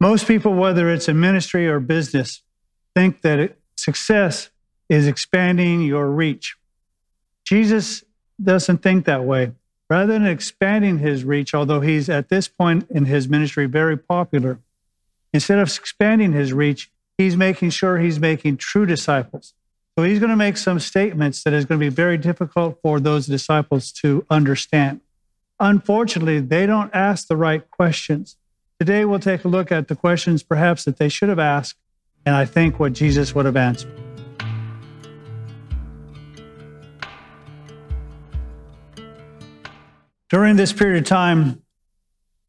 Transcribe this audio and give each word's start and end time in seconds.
Most 0.00 0.26
people, 0.26 0.54
whether 0.54 0.90
it's 0.90 1.08
in 1.08 1.18
ministry 1.20 1.68
or 1.68 1.80
business, 1.80 2.42
think 2.94 3.22
that 3.22 3.56
success 3.76 4.50
is 4.88 5.06
expanding 5.06 5.82
your 5.82 6.10
reach. 6.10 6.56
Jesus 7.44 8.04
doesn't 8.42 8.82
think 8.82 9.04
that 9.04 9.24
way. 9.24 9.52
Rather 9.90 10.14
than 10.14 10.26
expanding 10.26 10.98
his 10.98 11.24
reach, 11.24 11.54
although 11.54 11.80
he's 11.80 12.08
at 12.08 12.28
this 12.28 12.48
point 12.48 12.90
in 12.90 13.04
his 13.04 13.28
ministry 13.28 13.66
very 13.66 13.96
popular, 13.96 14.58
instead 15.32 15.58
of 15.58 15.68
expanding 15.68 16.32
his 16.32 16.52
reach, 16.52 16.90
he's 17.18 17.36
making 17.36 17.70
sure 17.70 17.98
he's 17.98 18.18
making 18.18 18.56
true 18.56 18.86
disciples. 18.86 19.54
So 19.96 20.04
he's 20.04 20.18
going 20.18 20.30
to 20.30 20.36
make 20.36 20.56
some 20.56 20.80
statements 20.80 21.44
that 21.44 21.52
is 21.52 21.66
going 21.66 21.78
to 21.78 21.84
be 21.84 21.94
very 21.94 22.18
difficult 22.18 22.80
for 22.82 22.98
those 22.98 23.26
disciples 23.26 23.92
to 23.92 24.26
understand. 24.28 25.00
Unfortunately, 25.60 26.40
they 26.40 26.66
don't 26.66 26.92
ask 26.92 27.28
the 27.28 27.36
right 27.36 27.70
questions. 27.70 28.36
Today, 28.84 29.06
we'll 29.06 29.18
take 29.18 29.46
a 29.46 29.48
look 29.48 29.72
at 29.72 29.88
the 29.88 29.96
questions 29.96 30.42
perhaps 30.42 30.84
that 30.84 30.98
they 30.98 31.08
should 31.08 31.30
have 31.30 31.38
asked, 31.38 31.78
and 32.26 32.36
I 32.36 32.44
think 32.44 32.78
what 32.78 32.92
Jesus 32.92 33.34
would 33.34 33.46
have 33.46 33.56
answered. 33.56 33.90
During 40.28 40.56
this 40.56 40.74
period 40.74 40.98
of 40.98 41.08
time, 41.08 41.62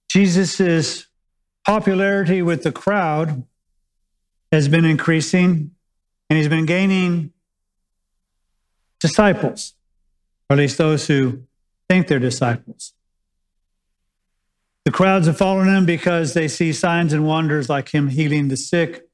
Jesus' 0.10 1.08
popularity 1.66 2.42
with 2.42 2.64
the 2.64 2.72
crowd 2.74 3.46
has 4.52 4.68
been 4.68 4.84
increasing, 4.84 5.72
and 6.30 6.38
he's 6.38 6.50
been 6.50 6.66
gaining 6.66 7.32
disciples, 9.00 9.76
or 10.50 10.56
at 10.56 10.58
least 10.60 10.78
those 10.78 11.08
who 11.08 11.44
think 11.88 12.08
they're 12.08 12.20
disciples. 12.20 12.92
The 14.86 14.92
crowds 14.92 15.26
have 15.26 15.38
followed 15.38 15.68
him 15.68 15.86
because 15.86 16.34
they 16.34 16.48
see 16.48 16.72
signs 16.72 17.12
and 17.12 17.26
wonders 17.26 17.70
like 17.70 17.90
him 17.90 18.08
healing 18.08 18.48
the 18.50 18.58
sick 18.58 19.10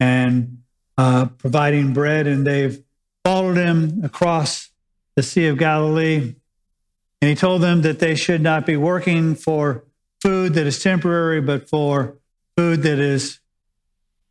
and 0.00 0.58
uh, 0.98 1.26
providing 1.38 1.92
bread, 1.92 2.26
and 2.26 2.44
they've 2.44 2.82
followed 3.24 3.56
him 3.56 4.02
across 4.04 4.70
the 5.14 5.22
Sea 5.22 5.46
of 5.46 5.58
Galilee. 5.58 6.34
And 7.20 7.28
he 7.28 7.36
told 7.36 7.62
them 7.62 7.82
that 7.82 8.00
they 8.00 8.16
should 8.16 8.42
not 8.42 8.66
be 8.66 8.76
working 8.76 9.36
for 9.36 9.84
food 10.20 10.54
that 10.54 10.66
is 10.66 10.82
temporary, 10.82 11.40
but 11.40 11.68
for 11.68 12.18
food 12.56 12.82
that 12.82 12.98
is 12.98 13.38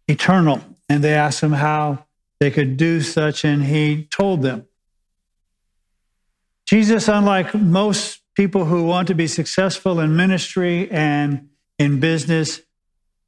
eternal. 0.09 0.61
And 0.89 1.01
they 1.01 1.13
asked 1.13 1.41
him 1.41 1.53
how 1.53 2.05
they 2.41 2.51
could 2.51 2.75
do 2.75 2.99
such, 2.99 3.45
and 3.45 3.63
he 3.63 4.09
told 4.11 4.41
them. 4.41 4.65
Jesus, 6.65 7.07
unlike 7.07 7.53
most 7.53 8.20
people 8.35 8.65
who 8.65 8.83
want 8.83 9.07
to 9.07 9.15
be 9.15 9.27
successful 9.27 9.99
in 9.99 10.15
ministry 10.15 10.89
and 10.91 11.49
in 11.77 11.99
business, 11.99 12.61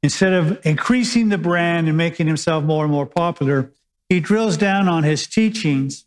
instead 0.02 0.32
of 0.32 0.64
increasing 0.64 1.28
the 1.28 1.38
brand 1.38 1.88
and 1.88 1.96
making 1.96 2.26
himself 2.26 2.64
more 2.64 2.84
and 2.84 2.92
more 2.92 3.06
popular, 3.06 3.72
he 4.08 4.20
drills 4.20 4.56
down 4.56 4.88
on 4.88 5.02
his 5.02 5.26
teachings, 5.26 6.04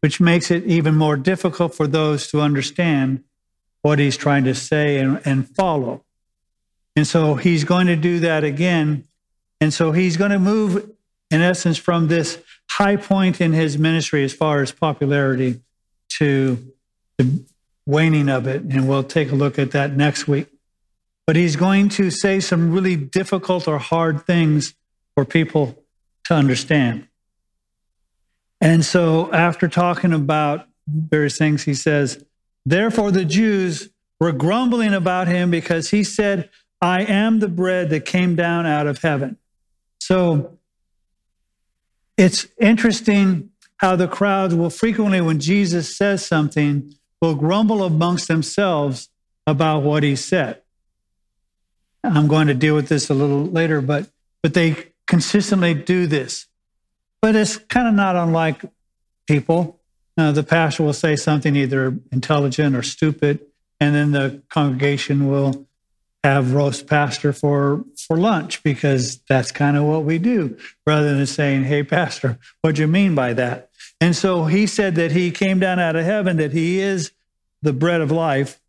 which 0.00 0.20
makes 0.20 0.50
it 0.50 0.64
even 0.64 0.94
more 0.94 1.16
difficult 1.16 1.74
for 1.74 1.86
those 1.86 2.28
to 2.28 2.40
understand 2.40 3.22
what 3.82 3.98
he's 3.98 4.16
trying 4.16 4.44
to 4.44 4.54
say 4.54 4.98
and, 4.98 5.20
and 5.24 5.48
follow. 5.48 6.02
And 6.96 7.06
so 7.06 7.34
he's 7.34 7.64
going 7.64 7.86
to 7.88 7.96
do 7.96 8.20
that 8.20 8.44
again. 8.44 9.04
And 9.60 9.72
so 9.72 9.92
he's 9.92 10.16
going 10.16 10.30
to 10.30 10.38
move, 10.38 10.90
in 11.30 11.40
essence, 11.40 11.76
from 11.76 12.08
this 12.08 12.42
high 12.70 12.96
point 12.96 13.40
in 13.40 13.52
his 13.52 13.78
ministry 13.78 14.24
as 14.24 14.32
far 14.32 14.62
as 14.62 14.72
popularity 14.72 15.60
to 16.18 16.72
the 17.18 17.44
waning 17.86 18.28
of 18.28 18.46
it. 18.46 18.62
And 18.62 18.88
we'll 18.88 19.04
take 19.04 19.30
a 19.30 19.34
look 19.34 19.58
at 19.58 19.72
that 19.72 19.96
next 19.96 20.26
week. 20.26 20.48
But 21.26 21.36
he's 21.36 21.56
going 21.56 21.88
to 21.90 22.10
say 22.10 22.40
some 22.40 22.72
really 22.72 22.96
difficult 22.96 23.66
or 23.66 23.78
hard 23.78 24.26
things 24.26 24.74
for 25.14 25.24
people 25.24 25.82
to 26.24 26.34
understand. 26.34 27.08
And 28.60 28.84
so, 28.84 29.32
after 29.32 29.68
talking 29.68 30.12
about 30.12 30.66
various 30.86 31.36
things, 31.36 31.64
he 31.64 31.74
says, 31.74 32.24
Therefore, 32.64 33.10
the 33.10 33.24
Jews 33.24 33.90
were 34.20 34.32
grumbling 34.32 34.94
about 34.94 35.28
him 35.28 35.50
because 35.50 35.90
he 35.90 36.04
said, 36.04 36.50
I 36.80 37.02
am 37.02 37.40
the 37.40 37.48
bread 37.48 37.90
that 37.90 38.04
came 38.04 38.36
down 38.36 38.66
out 38.66 38.86
of 38.86 39.02
heaven. 39.02 39.38
So, 40.00 40.58
it's 42.16 42.46
interesting 42.58 43.50
how 43.78 43.96
the 43.96 44.08
crowds 44.08 44.54
will 44.54 44.70
frequently, 44.70 45.20
when 45.20 45.40
Jesus 45.40 45.96
says 45.96 46.24
something, 46.24 46.94
will 47.24 47.34
grumble 47.34 47.82
amongst 47.82 48.28
themselves 48.28 49.08
about 49.46 49.82
what 49.82 50.02
he 50.02 50.14
said. 50.14 50.60
I'm 52.02 52.28
going 52.28 52.48
to 52.48 52.54
deal 52.54 52.74
with 52.74 52.88
this 52.88 53.08
a 53.08 53.14
little 53.14 53.46
later, 53.46 53.80
but 53.80 54.10
but 54.42 54.52
they 54.52 54.92
consistently 55.06 55.72
do 55.72 56.06
this. 56.06 56.46
But 57.22 57.34
it's 57.34 57.56
kind 57.56 57.88
of 57.88 57.94
not 57.94 58.14
unlike 58.14 58.62
people. 59.26 59.80
Uh, 60.18 60.32
the 60.32 60.42
pastor 60.42 60.82
will 60.82 60.92
say 60.92 61.16
something 61.16 61.56
either 61.56 61.98
intelligent 62.12 62.76
or 62.76 62.82
stupid, 62.82 63.40
and 63.80 63.94
then 63.94 64.12
the 64.12 64.42
congregation 64.50 65.28
will 65.28 65.66
have 66.22 66.52
roast 66.52 66.86
pastor 66.86 67.32
for 67.32 67.84
for 68.06 68.18
lunch 68.18 68.62
because 68.62 69.18
that's 69.28 69.50
kind 69.50 69.78
of 69.78 69.84
what 69.84 70.04
we 70.04 70.18
do, 70.18 70.58
rather 70.86 71.14
than 71.14 71.26
saying, 71.26 71.64
"Hey, 71.64 71.82
pastor, 71.82 72.38
what 72.60 72.74
do 72.74 72.82
you 72.82 72.88
mean 72.88 73.14
by 73.14 73.32
that?" 73.32 73.70
And 73.98 74.14
so 74.14 74.44
he 74.44 74.66
said 74.66 74.96
that 74.96 75.12
he 75.12 75.30
came 75.30 75.58
down 75.58 75.78
out 75.78 75.96
of 75.96 76.04
heaven, 76.04 76.36
that 76.36 76.52
he 76.52 76.80
is 76.80 77.12
the 77.64 77.72
bread 77.72 78.00
of 78.00 78.12
life. 78.12 78.60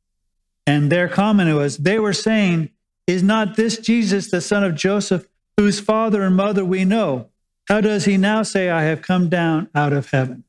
And 0.65 0.91
their 0.91 1.07
comment 1.07 1.53
was, 1.55 1.77
they 1.77 1.99
were 1.99 2.13
saying, 2.13 2.71
Is 3.05 3.21
not 3.21 3.55
this 3.55 3.77
Jesus, 3.77 4.31
the 4.31 4.41
son 4.41 4.63
of 4.63 4.73
Joseph, 4.73 5.27
whose 5.57 5.79
father 5.79 6.23
and 6.23 6.35
mother 6.35 6.65
we 6.65 6.85
know? 6.85 7.29
How 7.67 7.81
does 7.81 8.05
he 8.05 8.17
now 8.17 8.41
say, 8.41 8.69
I 8.69 8.83
have 8.83 9.01
come 9.01 9.29
down 9.29 9.69
out 9.75 9.93
of 9.93 10.09
heaven? 10.09 10.43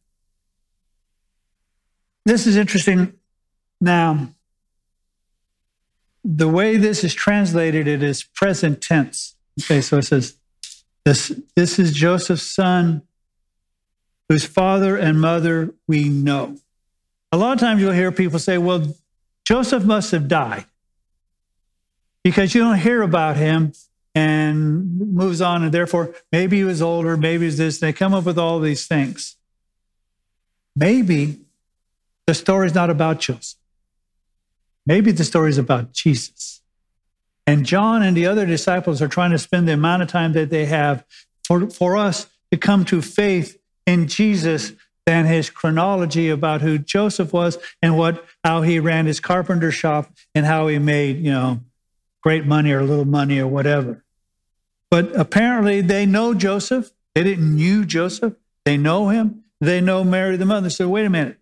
This 2.25 2.47
is 2.47 2.57
interesting. 2.57 3.13
Now, 3.81 4.31
the 6.25 6.49
way 6.49 6.77
this 6.77 7.05
is 7.05 7.15
translated, 7.15 7.87
it 7.87 8.03
is 8.03 8.23
present 8.23 8.81
tense. 8.81 9.37
Okay, 9.61 9.81
so 9.81 9.99
it 9.99 10.03
says, 10.03 10.37
this, 11.05 11.41
this 11.55 11.79
is 11.79 11.93
Joseph's 11.93 12.43
son, 12.43 13.03
whose 14.29 14.45
father 14.45 14.97
and 14.97 15.21
mother 15.21 15.73
we 15.87 16.09
know. 16.09 16.57
A 17.33 17.37
lot 17.37 17.53
of 17.53 17.61
times 17.61 17.81
you'll 17.81 17.93
hear 17.93 18.13
people 18.13 18.39
say, 18.39 18.59
well, 18.59 18.95
Joseph 19.45 19.85
must 19.85 20.11
have 20.13 20.29
died 20.29 20.65
because 22.25 22.55
you 22.55 22.63
don't 22.63 22.79
hear 22.79 23.03
about 23.03 23.37
him 23.37 23.73
and 24.15 24.99
moves 24.99 25.41
on, 25.41 25.63
and 25.63 25.73
therefore 25.73 26.15
maybe 26.33 26.57
he 26.57 26.65
was 26.65 26.81
older, 26.81 27.17
maybe 27.17 27.45
he's 27.45 27.59
this. 27.59 27.79
They 27.79 27.93
come 27.93 28.15
up 28.15 28.25
with 28.25 28.39
all 28.39 28.61
these 28.61 28.87
things. 28.87 29.37
Maybe 30.75 31.41
the 32.27 32.35
story 32.35 32.67
is 32.67 32.75
not 32.75 32.91
about 32.91 33.21
Joseph. 33.21 33.59
Maybe 34.87 35.13
the 35.13 35.25
story 35.25 35.51
is 35.51 35.59
about 35.59 35.93
Jesus. 35.93 36.63
And 37.47 37.65
John 37.65 38.03
and 38.03 38.17
the 38.17 38.27
other 38.27 38.47
disciples 38.47 39.01
are 39.01 39.09
trying 39.09 39.31
to 39.31 39.39
spend 39.39 39.69
the 39.69 39.73
amount 39.73 40.03
of 40.03 40.09
time 40.09 40.33
that 40.33 40.51
they 40.51 40.67
have 40.67 41.05
for, 41.45 41.69
for 41.71 41.97
us 41.97 42.27
to 42.51 42.59
come 42.59 42.85
to 42.87 43.03
faith 43.03 43.59
in 43.87 44.09
Jesus 44.09 44.73
than 45.07 45.25
his 45.25 45.49
chronology 45.49 46.29
about 46.29 46.61
who 46.61 46.79
Joseph 46.79 47.33
was 47.33 47.59
and 47.81 47.97
what 47.97 48.25
how 48.45 48.63
he 48.63 48.81
ran 48.81 49.07
his 49.07 49.21
carpenter 49.21 49.71
shop 49.71 50.13
and 50.35 50.45
how 50.45 50.67
he 50.67 50.79
made, 50.79 51.25
you 51.25 51.31
know, 51.31 51.61
great 52.23 52.45
money 52.45 52.73
or 52.73 52.83
little 52.83 53.05
money 53.05 53.39
or 53.39 53.47
whatever. 53.47 54.05
But 54.91 55.15
apparently 55.17 55.81
they 55.81 56.07
know 56.07 56.35
Joseph. 56.35 56.91
They 57.15 57.23
didn't 57.23 57.55
knew 57.55 57.85
Joseph. 57.85 58.35
They 58.65 58.77
know 58.77 59.09
him. 59.09 59.45
They 59.61 59.81
know 59.81 60.05
Mary 60.05 60.37
the 60.37 60.45
mother. 60.45 60.71
So 60.71 60.89
wait 60.89 61.07
a 61.07 61.11
minute. 61.11 61.39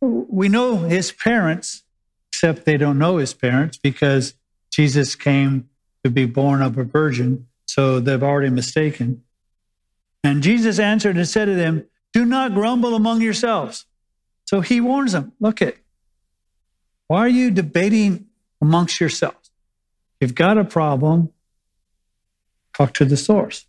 We 0.00 0.48
know 0.48 0.78
his 0.78 1.12
parents, 1.12 1.84
except 2.30 2.64
they 2.64 2.76
don't 2.76 2.98
know 2.98 3.16
his 3.18 3.32
parents 3.32 3.78
because 3.78 4.34
Jesus 4.70 5.14
came 5.14 5.68
to 6.02 6.10
be 6.10 6.26
born 6.26 6.62
of 6.62 6.76
a 6.76 6.84
virgin. 6.84 7.46
So 7.66 8.00
they've 8.00 8.22
already 8.22 8.50
mistaken. 8.50 9.22
And 10.22 10.42
Jesus 10.42 10.78
answered 10.78 11.16
and 11.16 11.28
said 11.28 11.46
to 11.46 11.54
them, 11.54 11.86
Do 12.14 12.24
not 12.24 12.54
grumble 12.54 12.94
among 12.94 13.20
yourselves. 13.20 13.86
So 14.46 14.60
he 14.60 14.80
warns 14.80 15.12
them 15.12 15.32
look 15.40 15.60
at, 15.60 15.76
why 17.08 17.18
are 17.18 17.28
you 17.28 17.50
debating 17.50 18.26
amongst 18.62 19.00
yourselves? 19.00 19.50
You've 20.20 20.34
got 20.34 20.56
a 20.56 20.64
problem, 20.64 21.30
talk 22.72 22.94
to 22.94 23.04
the 23.04 23.16
source. 23.16 23.66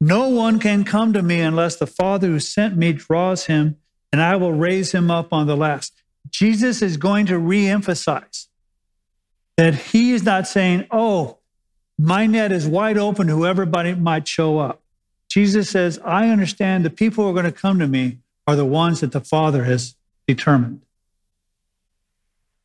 No 0.00 0.28
one 0.28 0.58
can 0.58 0.84
come 0.84 1.12
to 1.12 1.22
me 1.22 1.40
unless 1.40 1.76
the 1.76 1.86
Father 1.86 2.28
who 2.28 2.40
sent 2.40 2.76
me 2.76 2.92
draws 2.92 3.46
him, 3.46 3.76
and 4.12 4.22
I 4.22 4.36
will 4.36 4.52
raise 4.52 4.92
him 4.92 5.10
up 5.10 5.32
on 5.32 5.46
the 5.46 5.56
last. 5.56 6.02
Jesus 6.30 6.82
is 6.82 6.96
going 6.96 7.26
to 7.26 7.34
reemphasize 7.34 8.46
that 9.56 9.74
he 9.74 10.12
is 10.12 10.24
not 10.24 10.48
saying, 10.48 10.86
Oh, 10.90 11.38
my 11.98 12.26
net 12.26 12.52
is 12.52 12.66
wide 12.66 12.98
open, 12.98 13.28
whoever 13.28 13.66
might 13.66 14.26
show 14.26 14.58
up. 14.58 14.81
Jesus 15.32 15.70
says, 15.70 15.98
I 16.04 16.28
understand 16.28 16.84
the 16.84 16.90
people 16.90 17.24
who 17.24 17.30
are 17.30 17.32
going 17.32 17.50
to 17.50 17.58
come 17.58 17.78
to 17.78 17.88
me 17.88 18.18
are 18.46 18.54
the 18.54 18.66
ones 18.66 19.00
that 19.00 19.12
the 19.12 19.20
Father 19.22 19.64
has 19.64 19.96
determined. 20.26 20.82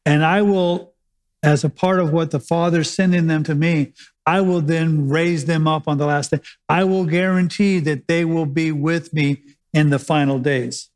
And 0.06 0.26
I 0.26 0.42
will, 0.42 0.94
as 1.42 1.64
a 1.64 1.70
part 1.70 2.02
of 2.02 2.12
what 2.12 2.32
the 2.32 2.42
Father 2.42 2.82
is 2.82 2.90
sending 2.90 3.28
them 3.28 3.44
to 3.44 3.56
me, 3.56 3.94
I 4.26 4.42
will 4.42 4.60
then 4.60 5.08
raise 5.08 5.46
them 5.46 5.66
up 5.66 5.88
on 5.88 5.98
the 5.98 6.06
last 6.06 6.32
day. 6.32 6.42
I 6.68 6.84
will 6.84 7.06
guarantee 7.06 7.80
that 7.80 8.10
they 8.10 8.26
will 8.26 8.46
be 8.46 8.74
with 8.74 9.14
me 9.14 9.44
in 9.74 9.90
the 9.90 10.00
final 10.00 10.38
days. 10.38 10.90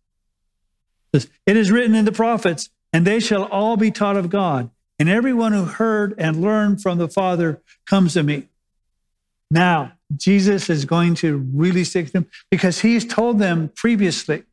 It 1.13 1.29
is 1.45 1.71
written 1.71 1.95
in 1.95 2.03
the 2.03 2.11
prophets, 2.11 2.69
and 2.91 3.07
they 3.07 3.21
shall 3.21 3.45
all 3.45 3.77
be 3.77 3.91
taught 3.91 4.17
of 4.17 4.29
God. 4.29 4.69
And 4.99 5.07
everyone 5.07 5.53
who 5.53 5.63
heard 5.63 6.15
and 6.17 6.41
learned 6.41 6.81
from 6.81 6.97
the 6.97 7.07
Father 7.07 7.61
comes 7.85 8.15
to 8.15 8.23
me. 8.23 8.49
Now, 9.49 9.93
Jesus 10.17 10.69
is 10.69 10.85
going 10.85 11.15
to 11.15 11.37
really 11.53 11.83
stick 11.83 12.07
to 12.07 12.13
them 12.13 12.27
because 12.49 12.81
he's 12.81 13.05
told 13.05 13.39
them 13.39 13.71
previously 13.75 14.43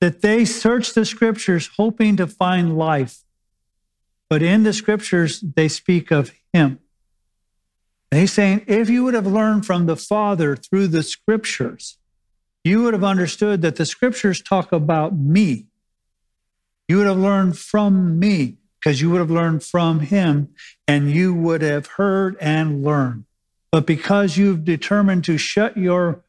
that 0.00 0.22
they 0.22 0.44
search 0.44 0.94
the 0.94 1.04
scriptures 1.04 1.70
hoping 1.76 2.16
to 2.16 2.26
find 2.26 2.76
life. 2.76 3.22
But 4.28 4.42
in 4.42 4.64
the 4.64 4.72
scriptures, 4.72 5.40
they 5.40 5.68
speak 5.68 6.10
of 6.10 6.32
him. 6.52 6.80
And 8.10 8.20
he's 8.20 8.32
saying, 8.32 8.64
if 8.66 8.88
you 8.88 9.04
would 9.04 9.14
have 9.14 9.26
learned 9.26 9.66
from 9.66 9.86
the 9.86 9.96
Father 9.96 10.56
through 10.56 10.88
the 10.88 11.02
scriptures, 11.02 11.98
you 12.64 12.82
would 12.82 12.94
have 12.94 13.04
understood 13.04 13.62
that 13.62 13.76
the 13.76 13.86
scriptures 13.86 14.42
talk 14.42 14.72
about 14.72 15.16
me. 15.16 15.66
You 16.88 16.98
would 16.98 17.06
have 17.06 17.18
learned 17.18 17.58
from 17.58 18.18
me 18.18 18.58
because 18.78 19.00
you 19.00 19.10
would 19.10 19.18
have 19.18 19.30
learned 19.30 19.62
from 19.62 20.00
him 20.00 20.48
and 20.86 21.10
you 21.10 21.34
would 21.34 21.62
have 21.62 21.86
heard 21.86 22.36
and 22.40 22.84
learned. 22.84 23.24
But 23.72 23.86
because 23.86 24.36
you've 24.36 24.64
determined 24.64 25.24
to 25.24 25.38
shut 25.38 25.76
your, 25.76 26.22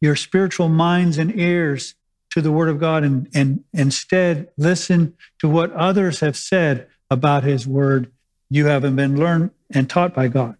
your 0.00 0.16
spiritual 0.16 0.68
minds 0.68 1.18
and 1.18 1.38
ears 1.38 1.94
to 2.30 2.40
the 2.40 2.52
word 2.52 2.68
of 2.68 2.78
God 2.78 3.04
and, 3.04 3.28
and 3.34 3.64
instead 3.72 4.48
listen 4.56 5.16
to 5.38 5.48
what 5.48 5.72
others 5.72 6.20
have 6.20 6.36
said 6.36 6.88
about 7.10 7.44
his 7.44 7.66
word, 7.66 8.10
you 8.50 8.66
haven't 8.66 8.96
been 8.96 9.18
learned 9.18 9.50
and 9.70 9.88
taught 9.88 10.14
by 10.14 10.28
God. 10.28 10.56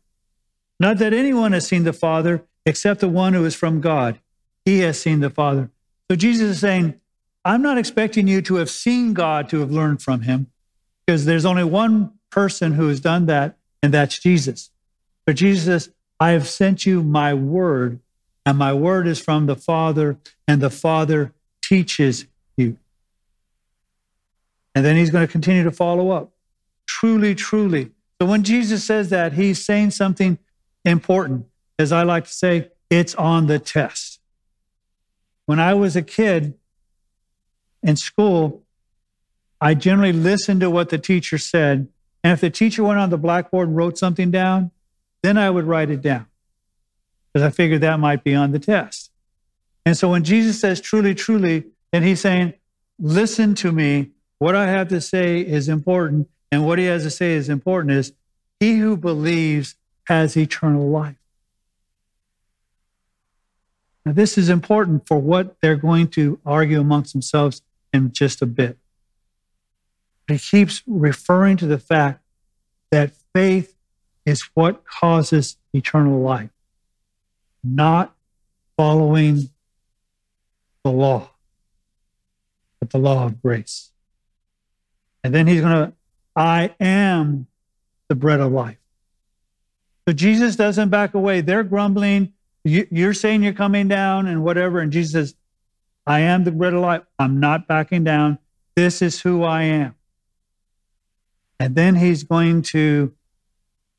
Not 0.81 0.99
that 0.99 1.13
anyone 1.13 1.53
has 1.53 1.67
seen 1.67 1.85
the 1.85 1.93
Father 1.93 2.45
except 2.65 3.01
the 3.01 3.09
one 3.09 3.33
who 3.33 3.45
is 3.45 3.55
from 3.55 3.81
God. 3.81 4.19
He 4.65 4.81
has 4.81 5.01
seen 5.01 5.21
the 5.21 5.31
Father. 5.31 5.71
So 6.11 6.17
Jesus 6.17 6.51
is 6.51 6.61
saying, 6.61 7.01
I'm 7.45 7.63
not 7.63 7.79
expecting 7.79 8.29
you 8.29 8.43
to 8.43 8.57
have 8.57 8.71
seen 8.71 9.15
God 9.15 9.49
to 9.51 9.61
have 9.61 9.71
learned 9.71 10.03
from 10.03 10.23
him, 10.23 10.49
because 11.07 11.25
there's 11.25 11.47
only 11.47 11.65
one 11.65 12.13
person 12.31 12.73
who 12.73 12.89
has 12.89 13.01
done 13.01 13.27
that, 13.27 13.57
and 13.83 13.95
that's 13.95 14.19
Jesus. 14.19 14.71
But 15.25 15.37
Jesus 15.37 15.89
I 16.21 16.31
have 16.31 16.49
sent 16.49 16.85
you 16.85 17.03
my 17.03 17.35
word, 17.35 18.01
and 18.45 18.59
my 18.59 18.73
word 18.73 19.07
is 19.07 19.21
from 19.21 19.47
the 19.47 19.57
Father, 19.57 20.19
and 20.47 20.61
the 20.61 20.71
Father 20.71 21.33
teaches 21.63 22.27
you. 22.57 22.77
And 24.75 24.85
then 24.85 24.97
he's 24.97 25.11
going 25.11 25.27
to 25.27 25.31
continue 25.31 25.65
to 25.65 25.73
follow 25.73 26.11
up. 26.11 26.33
Truly, 26.87 27.35
truly. 27.35 27.91
So 28.21 28.27
when 28.27 28.43
Jesus 28.43 28.85
says 28.85 29.11
that, 29.11 29.35
he's 29.35 29.65
saying 29.65 29.93
something 29.93 30.39
important. 30.85 31.47
As 31.79 31.93
I 31.93 32.03
like 32.03 32.25
to 32.25 32.33
say, 32.33 32.71
it's 32.91 33.15
on 33.15 33.47
the 33.47 33.59
test. 33.59 34.21
When 35.47 35.61
I 35.61 35.75
was 35.75 35.95
a 35.95 36.03
kid 36.03 36.55
in 37.83 37.97
school, 37.97 38.63
I 39.61 39.75
generally 39.75 40.13
listened 40.13 40.61
to 40.61 40.71
what 40.71 40.89
the 40.89 40.99
teacher 40.99 41.39
said. 41.39 41.89
And 42.25 42.33
if 42.33 42.41
the 42.41 42.51
teacher 42.51 42.83
went 42.83 42.99
on 42.99 43.11
the 43.11 43.19
blackboard 43.19 43.69
and 43.69 43.77
wrote 43.77 43.99
something 43.99 44.31
down, 44.31 44.71
then 45.23 45.37
I 45.39 45.51
would 45.51 45.65
write 45.65 45.91
it 45.91 46.03
down 46.03 46.27
because 47.33 47.47
I 47.47 47.51
figured 47.51 47.81
that 47.83 48.01
might 48.01 48.25
be 48.25 48.35
on 48.35 48.53
the 48.53 48.59
test. 48.59 49.11
And 49.85 49.97
so 49.97 50.11
when 50.11 50.25
Jesus 50.25 50.61
says 50.61 50.81
truly, 50.81 51.15
truly, 51.15 51.65
then 51.93 52.03
he's 52.03 52.21
saying, 52.21 52.55
listen 52.99 53.55
to 53.57 53.73
me. 53.73 54.11
What 54.39 54.55
I 54.55 54.67
have 54.67 54.89
to 54.89 55.01
say 55.01 55.41
is 55.41 55.69
important. 55.69 56.29
And 56.53 56.67
what 56.67 56.79
he 56.79 56.85
has 56.87 57.03
to 57.03 57.11
say 57.11 57.33
is 57.33 57.49
important 57.49 57.93
is 57.93 58.13
he 58.61 58.77
who 58.79 58.97
believes 58.97 59.75
has 60.05 60.37
eternal 60.37 60.89
life. 60.89 61.17
Now, 64.05 64.13
this 64.13 64.39
is 64.39 64.49
important 64.49 65.07
for 65.07 65.19
what 65.19 65.57
they're 65.61 65.77
going 65.77 66.09
to 66.09 66.41
argue 66.47 66.81
amongst 66.81 67.13
themselves 67.13 67.63
in 67.93 68.13
just 68.13 68.41
a 68.41 68.47
bit. 68.47 68.79
But 70.27 70.35
he 70.35 70.41
keeps 70.41 70.83
referring 70.87 71.57
to 71.59 71.67
the 71.67 71.79
fact 71.79 72.23
that 72.91 73.13
faith 73.35 73.75
is 74.29 74.43
what 74.53 74.85
causes 74.85 75.57
eternal 75.73 76.21
life, 76.21 76.51
not 77.65 78.15
following 78.77 79.49
the 80.85 80.91
law, 80.91 81.31
but 82.79 82.91
the 82.91 82.99
law 82.99 83.25
of 83.25 83.41
grace. 83.41 83.91
And 85.25 85.35
then 85.35 85.47
he's 85.47 85.63
going 85.63 85.87
to, 85.87 85.93
I 86.37 86.75
am 86.79 87.47
the 88.09 88.15
bread 88.15 88.41
of 88.41 88.53
life. 88.53 88.77
So 90.07 90.13
Jesus 90.13 90.57
doesn't 90.57 90.91
back 90.91 91.15
away. 91.15 91.41
They're 91.41 91.65
grumbling. 91.65 92.35
You're 92.65 93.15
saying 93.15 93.43
you're 93.43 93.55
coming 93.55 93.89
down 93.89 94.27
and 94.27 94.45
whatever. 94.45 94.81
And 94.81 94.93
Jesus 94.93 95.13
says, 95.13 95.35
I 96.07 96.21
am 96.21 96.45
the 96.45 96.53
bread 96.53 96.75
of 96.75 96.81
life. 96.81 97.03
I'm 97.19 97.41
not 97.41 97.67
backing 97.67 98.05
down. 98.05 98.39
This 98.77 99.01
is 99.01 99.21
who 99.21 99.43
I 99.43 99.63
am. 99.63 99.95
And 101.59 101.75
then 101.75 101.97
he's 101.97 102.25
going 102.25 102.63
to 102.63 103.13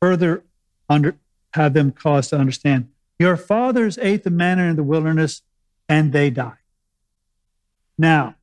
further 0.01 0.43
under, 0.87 1.17
have 1.53 1.73
them 1.73 1.91
cause 1.91 2.29
to 2.29 2.37
understand 2.37 2.89
your 3.19 3.35
fathers 3.35 3.99
ate 4.01 4.23
the 4.23 4.29
manna 4.29 4.63
in 4.63 4.77
the 4.77 4.83
wilderness 4.83 5.41
and 5.89 6.13
they 6.13 6.29
died. 6.29 6.53
Now, 7.97 8.35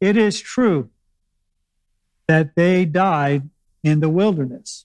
it 0.00 0.16
is 0.16 0.40
true 0.40 0.90
that 2.26 2.56
they 2.56 2.84
died 2.84 3.48
in 3.84 4.00
the 4.00 4.08
wilderness 4.08 4.84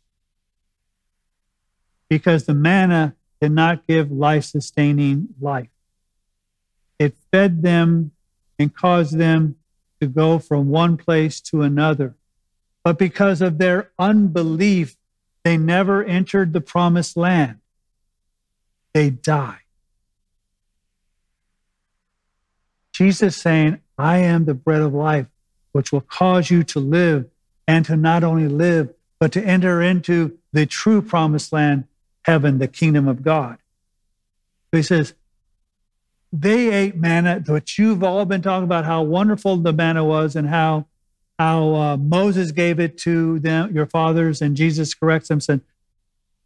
because 2.08 2.46
the 2.46 2.54
manna 2.54 3.16
did 3.42 3.52
not 3.52 3.88
give 3.88 4.12
life 4.12 4.46
sustaining 4.46 5.30
life. 5.42 5.70
It 7.00 7.16
fed 7.32 7.64
them 7.64 8.12
and 8.60 8.74
caused 8.74 9.18
them 9.18 9.56
to 10.00 10.08
go 10.08 10.38
from 10.38 10.70
one 10.70 10.98
place 10.98 11.42
to 11.42 11.64
another. 11.64 12.16
But 12.84 13.00
because 13.00 13.42
of 13.42 13.58
their 13.58 13.92
unbelief, 13.98 14.96
they 15.44 15.58
never 15.58 16.04
entered 16.04 16.54
the 16.54 16.62
promised 16.62 17.18
land. 17.18 17.60
They 18.94 19.10
died. 19.10 19.58
Jesus 22.94 23.36
saying, 23.36 23.80
I 23.98 24.20
am 24.20 24.46
the 24.46 24.54
bread 24.54 24.82
of 24.82 24.94
life, 24.94 25.28
which 25.72 25.92
will 25.92 26.02
cause 26.02 26.50
you 26.50 26.64
to 26.64 26.80
live 26.80 27.30
and 27.68 27.86
to 27.86 27.98
not 27.98 28.24
only 28.24 28.48
live, 28.48 28.94
but 29.20 29.32
to 29.34 29.44
enter 29.44 29.82
into 29.82 30.38
the 30.52 30.66
true 30.66 31.02
promised 31.02 31.52
land, 31.52 31.86
heaven, 32.24 32.60
the 32.60 32.68
kingdom 32.68 33.08
of 33.08 33.24
God. 33.24 33.58
So 34.72 34.78
he 34.78 34.84
says, 34.84 35.14
they 36.32 36.74
ate 36.74 36.96
manna, 36.96 37.44
which 37.48 37.78
you've 37.78 38.04
all 38.04 38.26
been 38.26 38.42
talking 38.42 38.64
about 38.64 38.86
how 38.86 39.04
wonderful 39.04 39.58
the 39.58 39.74
manna 39.74 40.04
was 40.04 40.36
and 40.36 40.48
how 40.48 40.88
how 41.44 41.76
uh, 41.76 41.98
Moses 41.98 42.52
gave 42.52 42.80
it 42.80 42.98
to 43.00 43.38
them, 43.40 43.76
your 43.76 43.86
fathers, 43.86 44.42
and 44.42 44.56
Jesus 44.56 44.94
corrects 44.94 45.28
them, 45.28 45.42
said, 45.42 45.60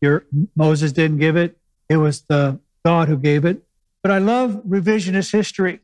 "Your 0.02 0.26
Moses 0.56 0.92
didn't 0.92 1.20
give 1.20 1.36
it; 1.36 1.56
it 1.88 1.98
was 1.98 2.22
the 2.22 2.60
God 2.84 3.08
who 3.08 3.18
gave 3.18 3.46
it." 3.46 3.62
But 4.02 4.12
I 4.12 4.18
love 4.18 4.64
revisionist 4.68 5.32
history 5.32 5.82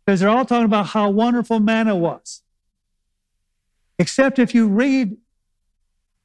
because 0.00 0.20
they're 0.20 0.30
all 0.30 0.46
talking 0.46 0.64
about 0.64 0.86
how 0.88 1.10
wonderful 1.10 1.60
manna 1.60 1.94
was. 1.94 2.42
Except 3.98 4.38
if 4.38 4.54
you 4.54 4.66
read 4.66 5.18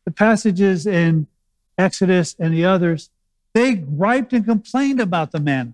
the 0.05 0.11
passages 0.11 0.87
in 0.87 1.27
Exodus 1.77 2.37
and 2.39 2.53
the 2.53 2.63
others, 2.63 3.09
they 3.53 3.75
griped 3.75 4.31
and 4.31 4.45
complained 4.45 5.01
about 5.01 5.31
the 5.31 5.41
manna. 5.41 5.73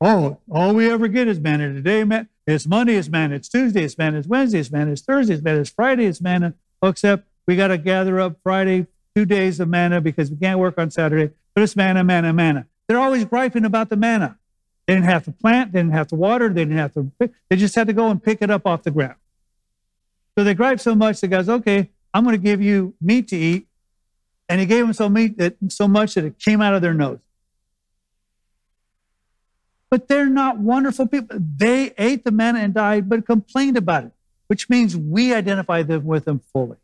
Oh, 0.00 0.38
all 0.50 0.74
we 0.74 0.90
ever 0.90 1.06
get 1.06 1.28
is 1.28 1.38
manna 1.38 1.72
today, 1.72 2.02
man. 2.02 2.28
It's 2.46 2.64
Monday, 2.64 2.94
it's 2.94 3.08
manna. 3.08 3.34
It's 3.34 3.48
Tuesday, 3.48 3.82
it's 3.82 3.98
manna. 3.98 4.18
It's 4.18 4.28
Wednesday, 4.28 4.60
it's 4.60 4.70
manna. 4.70 4.92
It's 4.92 5.02
Thursday, 5.02 5.34
it's 5.34 5.42
manna. 5.42 5.60
It's 5.60 5.70
Friday, 5.70 6.06
it's 6.06 6.20
manna. 6.20 6.54
Except 6.80 7.26
we 7.46 7.56
got 7.56 7.68
to 7.68 7.78
gather 7.78 8.20
up 8.20 8.36
Friday, 8.44 8.86
two 9.16 9.24
days 9.24 9.58
of 9.58 9.68
manna 9.68 10.00
because 10.00 10.30
we 10.30 10.36
can't 10.36 10.60
work 10.60 10.78
on 10.78 10.92
Saturday. 10.92 11.34
But 11.54 11.62
it's 11.62 11.74
manna, 11.74 12.04
manna, 12.04 12.32
manna. 12.32 12.66
They're 12.86 13.00
always 13.00 13.24
griping 13.24 13.64
about 13.64 13.88
the 13.88 13.96
manna. 13.96 14.38
They 14.86 14.94
didn't 14.94 15.08
have 15.08 15.24
to 15.24 15.32
plant, 15.32 15.72
they 15.72 15.80
didn't 15.80 15.94
have 15.94 16.06
to 16.08 16.14
water, 16.14 16.48
they 16.48 16.64
didn't 16.64 16.78
have 16.78 16.94
to, 16.94 17.10
pick, 17.18 17.32
they 17.48 17.56
just 17.56 17.74
had 17.74 17.88
to 17.88 17.92
go 17.92 18.08
and 18.08 18.22
pick 18.22 18.40
it 18.40 18.52
up 18.52 18.64
off 18.64 18.84
the 18.84 18.92
ground. 18.92 19.16
So 20.38 20.44
they 20.44 20.54
griped 20.54 20.80
so 20.80 20.94
much, 20.94 21.20
the 21.20 21.26
guy's, 21.26 21.48
okay, 21.48 21.90
I'm 22.14 22.22
going 22.22 22.36
to 22.36 22.42
give 22.42 22.62
you 22.62 22.94
meat 23.00 23.26
to 23.28 23.36
eat. 23.36 23.66
And 24.48 24.60
he 24.60 24.66
gave 24.66 24.84
them 24.84 24.92
so 24.92 25.08
meat 25.08 25.38
that 25.38 25.56
so 25.70 25.88
much 25.88 26.14
that 26.14 26.24
it 26.24 26.38
came 26.38 26.62
out 26.62 26.74
of 26.74 26.82
their 26.82 26.94
nose 26.94 27.18
but 29.96 30.08
they're 30.08 30.26
not 30.26 30.58
wonderful 30.58 31.06
people. 31.06 31.38
They 31.40 31.94
ate 31.96 32.22
the 32.22 32.30
manna 32.30 32.58
and 32.58 32.74
died, 32.74 33.08
but 33.08 33.24
complained 33.24 33.78
about 33.78 34.04
it, 34.04 34.12
which 34.46 34.68
means 34.68 34.94
we 34.94 35.32
identify 35.32 35.82
them 35.84 36.04
with 36.04 36.26
them 36.26 36.42
fully. 36.52 36.76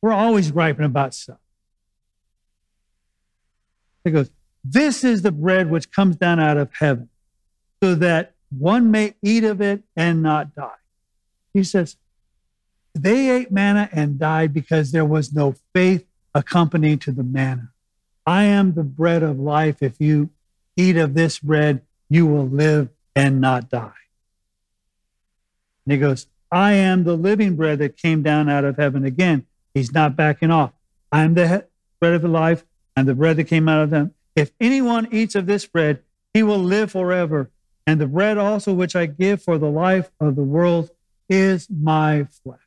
We're 0.00 0.14
always 0.14 0.50
griping 0.50 0.86
about 0.86 1.12
stuff. 1.12 1.36
He 4.02 4.12
goes, 4.12 4.30
This 4.64 5.04
is 5.04 5.20
the 5.20 5.30
bread 5.30 5.70
which 5.70 5.92
comes 5.92 6.16
down 6.16 6.40
out 6.40 6.56
of 6.56 6.70
heaven, 6.72 7.10
so 7.82 7.94
that 7.96 8.32
one 8.48 8.90
may 8.90 9.12
eat 9.22 9.44
of 9.44 9.60
it 9.60 9.82
and 9.94 10.22
not 10.22 10.54
die. 10.54 10.70
He 11.52 11.64
says, 11.64 11.98
They 12.94 13.28
ate 13.28 13.52
manna 13.52 13.90
and 13.92 14.18
died 14.18 14.54
because 14.54 14.90
there 14.90 15.04
was 15.04 15.34
no 15.34 15.54
faith 15.74 16.06
accompanied 16.34 17.02
to 17.02 17.12
the 17.12 17.24
manna. 17.24 17.72
I 18.24 18.44
am 18.44 18.72
the 18.72 18.84
bread 18.84 19.22
of 19.22 19.38
life. 19.38 19.82
If 19.82 20.00
you 20.00 20.30
eat 20.78 20.96
of 20.96 21.12
this 21.12 21.38
bread, 21.38 21.82
you 22.08 22.26
will 22.26 22.46
live 22.46 22.88
and 23.14 23.40
not 23.40 23.68
die. 23.68 23.92
And 25.84 25.92
he 25.92 25.98
goes, 25.98 26.26
I 26.50 26.72
am 26.72 27.04
the 27.04 27.16
living 27.16 27.56
bread 27.56 27.78
that 27.80 27.96
came 27.96 28.22
down 28.22 28.48
out 28.48 28.64
of 28.64 28.76
heaven. 28.76 29.04
Again, 29.04 29.46
he's 29.74 29.92
not 29.92 30.16
backing 30.16 30.50
off. 30.50 30.72
I 31.10 31.22
am 31.22 31.34
the 31.34 31.66
bread 32.00 32.14
of 32.14 32.24
life 32.24 32.64
and 32.96 33.08
the 33.08 33.14
bread 33.14 33.36
that 33.36 33.44
came 33.44 33.68
out 33.68 33.82
of 33.82 33.90
them. 33.90 34.14
If 34.34 34.52
anyone 34.60 35.08
eats 35.10 35.34
of 35.34 35.46
this 35.46 35.66
bread, 35.66 36.02
he 36.34 36.42
will 36.42 36.58
live 36.58 36.92
forever. 36.92 37.50
And 37.86 38.00
the 38.00 38.06
bread 38.06 38.36
also 38.36 38.72
which 38.72 38.96
I 38.96 39.06
give 39.06 39.42
for 39.42 39.58
the 39.58 39.70
life 39.70 40.10
of 40.20 40.36
the 40.36 40.42
world 40.42 40.90
is 41.28 41.68
my 41.70 42.26
flesh. 42.42 42.60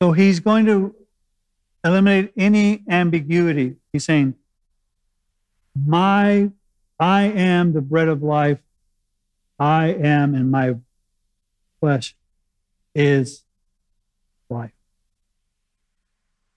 So 0.00 0.12
he's 0.12 0.40
going 0.40 0.66
to 0.66 0.94
eliminate 1.84 2.32
any 2.36 2.82
ambiguity. 2.88 3.76
He's 3.92 4.04
saying, 4.04 4.34
My 5.74 6.50
I 7.00 7.22
am 7.22 7.72
the 7.72 7.80
bread 7.80 8.08
of 8.08 8.22
life. 8.22 8.58
I 9.58 9.86
am, 9.86 10.34
and 10.34 10.50
my 10.50 10.76
flesh 11.80 12.14
is 12.94 13.42
life. 14.50 14.72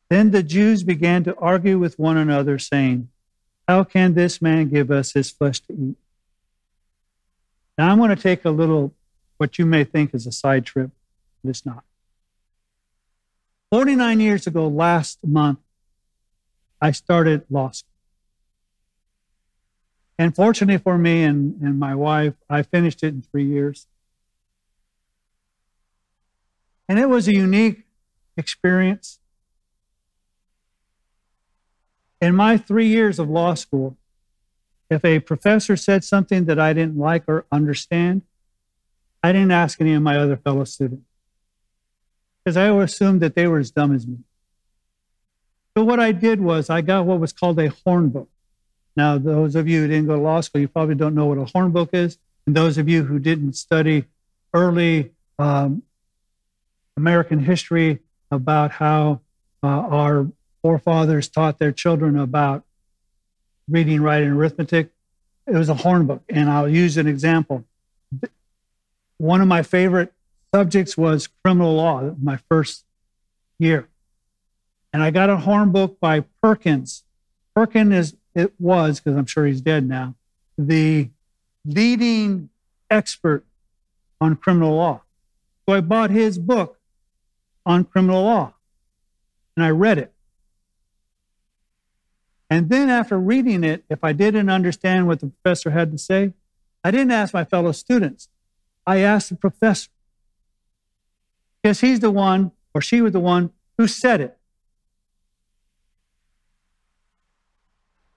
Then 0.10 0.32
the 0.32 0.44
Jews 0.44 0.84
began 0.84 1.24
to 1.24 1.36
argue 1.38 1.80
with 1.80 1.98
one 1.98 2.18
another, 2.18 2.60
saying, 2.60 3.10
How 3.68 3.86
can 3.86 4.14
this 4.14 4.42
man 4.42 4.70
give 4.70 4.92
us 4.92 5.14
his 5.14 5.32
flesh 5.32 5.62
to 5.62 5.74
eat? 5.74 5.96
Now, 7.78 7.92
I'm 7.92 7.98
going 7.98 8.16
to 8.16 8.22
take 8.22 8.44
a 8.44 8.52
little, 8.52 8.94
what 9.38 9.58
you 9.58 9.66
may 9.66 9.86
think 9.86 10.14
is 10.14 10.28
a 10.28 10.32
side 10.32 10.66
trip, 10.66 10.92
but 11.42 11.50
it's 11.50 11.66
not. 11.66 11.84
49 13.72 14.20
years 14.20 14.46
ago, 14.46 14.68
last 14.68 15.20
month, 15.26 15.60
I 16.82 16.92
started 16.92 17.46
law 17.50 17.72
school. 17.72 17.93
And 20.18 20.36
fortunately 20.36 20.78
for 20.78 20.98
me 20.98 21.24
and, 21.24 21.60
and 21.62 21.80
my 21.80 21.96
wife, 21.96 22.36
I 22.50 22.62
finished 22.62 23.04
it 23.04 23.08
in 23.08 23.22
three 23.22 23.46
years. 23.46 23.88
And 26.88 27.00
it 27.00 27.10
was 27.10 27.28
a 27.28 27.34
unique 27.34 27.84
experience. 28.38 29.20
In 32.22 32.36
my 32.36 32.58
three 32.58 32.88
years 32.88 33.20
of 33.20 33.30
law 33.30 33.54
school, 33.54 33.98
if 34.90 35.04
a 35.04 35.20
professor 35.20 35.76
said 35.76 36.04
something 36.04 36.46
that 36.46 36.60
I 36.60 36.74
didn't 36.74 36.98
like 36.98 37.24
or 37.28 37.46
understand, 37.52 38.22
I 39.24 39.32
didn't 39.32 39.52
ask 39.52 39.82
any 39.82 39.94
of 39.94 40.02
my 40.02 40.18
other 40.18 40.38
fellow 40.38 40.66
students 40.66 41.06
because 42.44 42.58
I 42.58 42.68
assumed 42.68 43.22
that 43.22 43.36
they 43.36 43.48
were 43.48 43.60
as 43.60 43.72
dumb 43.72 43.96
as 43.96 44.06
me. 44.06 44.18
So 45.76 45.84
what 45.84 46.00
I 46.00 46.12
did 46.12 46.42
was 46.42 46.70
I 46.70 46.82
got 46.82 47.06
what 47.06 47.20
was 47.20 47.34
called 47.34 47.58
a 47.60 47.70
horn 47.70 48.10
book. 48.10 48.30
Now, 48.96 49.18
those 49.18 49.56
of 49.56 49.68
you 49.68 49.82
who 49.82 49.88
didn't 49.88 50.08
go 50.08 50.16
to 50.16 50.22
law 50.22 50.42
school, 50.42 50.62
you 50.62 50.68
probably 50.68 50.96
don't 50.96 51.16
know 51.16 51.26
what 51.26 51.38
a 51.38 51.46
horn 51.46 51.72
book 51.72 51.90
is. 51.94 52.18
And 52.46 52.56
those 52.56 52.78
of 52.78 52.88
you 52.88 53.04
who 53.04 53.20
didn't 53.20 53.54
study 53.54 54.06
early 54.54 55.12
um, 55.40 55.84
American 56.98 57.40
history 57.40 58.00
about 58.30 58.72
how 58.72 59.22
uh, 59.64 59.68
our 59.68 60.28
forefathers 60.62 61.28
taught 61.28 61.60
their 61.60 61.72
children 61.72 62.18
about 62.18 62.64
reading, 63.68 64.02
writing, 64.02 64.30
arithmetic. 64.30 64.92
It 65.48 65.56
was 65.56 65.70
a 65.70 65.76
horn 65.76 66.06
book, 66.06 66.24
and 66.30 66.50
I'll 66.50 66.70
use 66.70 66.98
an 66.98 67.08
example. 67.08 67.66
One 69.18 69.42
of 69.42 69.48
my 69.48 69.64
favorite 69.64 70.14
subjects 70.54 70.98
was 70.98 71.28
criminal 71.44 71.76
law, 71.76 72.14
my 72.22 72.38
first 72.50 72.86
year. 73.60 73.88
And 74.92 75.02
I 75.02 75.12
got 75.12 75.30
a 75.30 75.38
horn 75.38 75.72
book 75.72 76.00
by 76.00 76.24
Perkins. 76.42 77.04
Perkins 77.56 77.94
is, 77.94 78.16
it 78.36 78.54
was, 78.60 79.00
because 79.00 79.18
I'm 79.18 79.26
sure 79.26 79.46
he's 79.46 79.62
dead 79.62 79.88
now, 79.88 80.16
the 80.58 81.10
leading 81.66 82.50
expert 82.90 83.46
on 84.20 84.36
criminal 84.36 84.76
law. 84.76 85.02
So 85.68 85.76
I 85.76 85.82
bought 85.82 86.10
his 86.10 86.38
book 86.38 86.80
on 87.66 87.86
criminal 87.86 88.24
law 88.24 88.54
and 89.56 89.66
I 89.66 89.70
read 89.70 89.98
it. 89.98 90.14
And 92.50 92.70
then 92.70 92.90
after 92.90 93.18
reading 93.18 93.64
it, 93.64 93.84
if 93.90 94.04
I 94.04 94.14
didn't 94.14 94.50
understand 94.50 95.08
what 95.08 95.22
the 95.22 95.28
professor 95.28 95.72
had 95.72 95.92
to 95.92 95.98
say, 95.98 96.34
I 96.84 96.92
didn't 96.92 97.12
ask 97.12 97.34
my 97.34 97.46
fellow 97.46 97.72
students. 97.72 98.28
I 98.86 98.98
asked 98.98 99.30
the 99.30 99.36
professor. 99.36 99.90
Because 101.62 101.80
he's 101.80 102.02
the 102.02 102.12
one, 102.12 102.52
or 102.74 102.82
she 102.82 103.02
was 103.02 103.14
the 103.14 103.20
one, 103.20 103.52
who 103.78 103.88
said 103.88 104.20
it. 104.22 104.38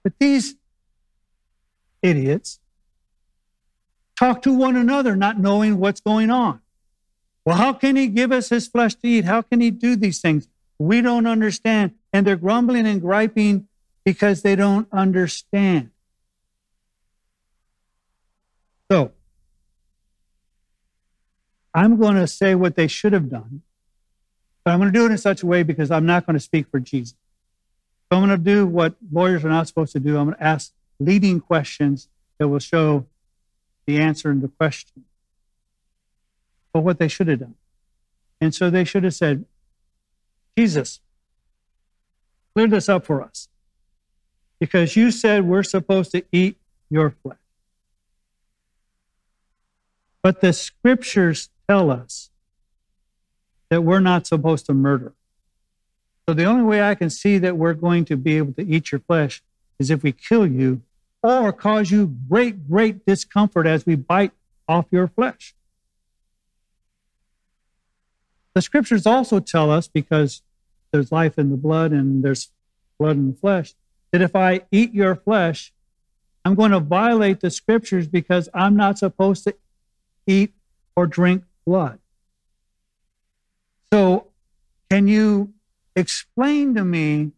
But 0.07 0.21
these 0.21 0.55
idiots 2.01 2.61
talk 4.17 4.41
to 4.43 4.57
one 4.57 4.77
another, 4.77 5.17
not 5.17 5.41
knowing 5.41 5.79
what's 5.79 6.01
going 6.01 6.31
on. 6.31 6.61
Well, 7.45 7.57
how 7.57 7.73
can 7.73 7.97
he 7.97 8.07
give 8.07 8.31
us 8.31 8.49
his 8.51 8.69
flesh 8.69 8.95
to 8.95 9.09
eat? 9.09 9.25
How 9.25 9.43
can 9.43 9.61
he 9.61 9.73
do 9.73 9.97
these 9.97 10.21
things? 10.21 10.47
We 10.79 11.01
don't 11.01 11.27
understand. 11.27 11.97
And 12.13 12.25
they're 12.25 12.37
grumbling 12.37 12.87
and 12.87 13.01
griping 13.01 13.67
because 14.05 14.43
they 14.43 14.55
don't 14.55 14.87
understand. 14.93 15.91
So, 18.89 19.11
I'm 21.75 21.97
going 21.97 22.15
to 22.15 22.29
say 22.29 22.55
what 22.55 22.77
they 22.77 22.87
should 22.87 23.13
have 23.13 23.29
done, 23.29 23.63
but 24.65 24.71
I'm 24.71 24.79
going 24.79 24.93
to 24.93 24.97
do 24.97 25.07
it 25.07 25.11
in 25.11 25.19
such 25.19 25.43
a 25.43 25.47
way 25.47 25.65
because 25.65 25.91
I'm 25.91 26.07
not 26.07 26.27
going 26.27 26.35
to 26.35 26.41
speak 26.41 26.71
for 26.71 26.79
Jesus. 26.79 27.17
So 28.09 28.19
I'm 28.19 28.27
going 28.27 28.39
to 28.39 28.45
do 28.45 28.67
what 28.67 28.95
lawyers 29.11 29.45
are 29.45 29.49
not 29.49 29.67
supposed 29.67 29.93
to 29.93 30.01
do. 30.01 30.17
I'm 30.17 30.27
going 30.27 30.37
to 30.37 30.43
ask 30.43 30.73
leading 31.01 31.41
questions 31.41 32.09
that 32.39 32.49
will 32.49 32.61
show 32.61 33.07
the 33.87 33.99
answer 33.99 34.31
in 34.31 34.41
the 34.41 34.49
question. 34.49 35.05
But 36.73 36.81
what 36.81 36.99
they 36.99 37.09
should 37.09 37.29
have 37.29 37.41
done. 37.41 37.55
And 38.41 38.55
so 38.55 38.71
they 38.71 38.85
should 38.85 39.05
have 39.05 39.15
said, 39.15 39.45
Jesus, 40.57 41.01
clear 42.55 42.69
this 42.69 42.89
up 42.89 43.05
for 43.05 43.23
us 43.23 43.49
because 44.61 44.97
you 44.97 45.11
said 45.11 45.45
we're 45.45 45.63
supposed 45.63 46.13
to 46.13 46.23
eat 46.33 46.59
your 46.91 47.11
flesh. 47.11 47.39
But 50.23 50.41
the 50.41 50.53
scriptures 50.53 51.51
tell 51.69 51.91
us 51.91 52.31
that 53.69 53.83
we're 53.83 54.01
not 54.01 54.27
supposed 54.27 54.67
to 54.67 54.75
murder. 54.75 55.13
So 56.29 56.35
the 56.35 56.45
only 56.45 56.65
way 56.65 56.83
I 56.83 56.97
can 56.97 57.09
see 57.09 57.39
that 57.39 57.57
we're 57.57 57.75
going 57.75 58.05
to 58.07 58.17
be 58.17 58.37
able 58.37 58.53
to 58.55 58.67
eat 58.67 58.91
your 58.91 59.01
flesh 59.01 59.43
is 59.79 59.91
if 59.91 60.03
we 60.03 60.11
kill 60.11 60.47
you 60.47 60.83
or 61.23 61.53
cause 61.53 61.91
you 61.91 62.17
great, 62.29 62.69
great 62.69 63.07
discomfort 63.07 63.67
as 63.67 63.87
we 63.87 63.95
bite 63.95 64.33
off 64.69 64.87
your 64.91 65.07
flesh. 65.07 65.55
The 68.55 68.63
scriptures 68.63 69.07
also 69.07 69.39
tell 69.39 69.71
us, 69.71 69.87
because 69.87 70.43
there's 70.91 71.13
life 71.13 71.39
in 71.39 71.51
the 71.51 71.57
blood 71.57 71.93
and 71.93 72.25
there's 72.25 72.51
blood 72.99 73.17
in 73.17 73.31
the 73.33 73.37
flesh, 73.37 73.75
that 74.13 74.23
if 74.23 74.35
I 74.35 74.63
eat 74.73 74.95
your 74.95 75.15
flesh, 75.15 75.73
I'm 76.45 76.55
going 76.55 76.71
to 76.71 76.81
violate 76.81 77.41
the 77.41 77.51
scriptures 77.51 78.07
because 78.09 78.49
I'm 78.55 78.75
not 78.75 78.99
supposed 78.99 79.45
to 79.45 79.55
eat 80.27 80.55
or 80.97 81.07
drink 81.07 81.45
blood. 81.67 81.99
So, 83.93 84.29
can 84.91 85.07
you 85.07 85.53
explain 85.97 86.75
to 86.75 86.85
me 86.85 87.33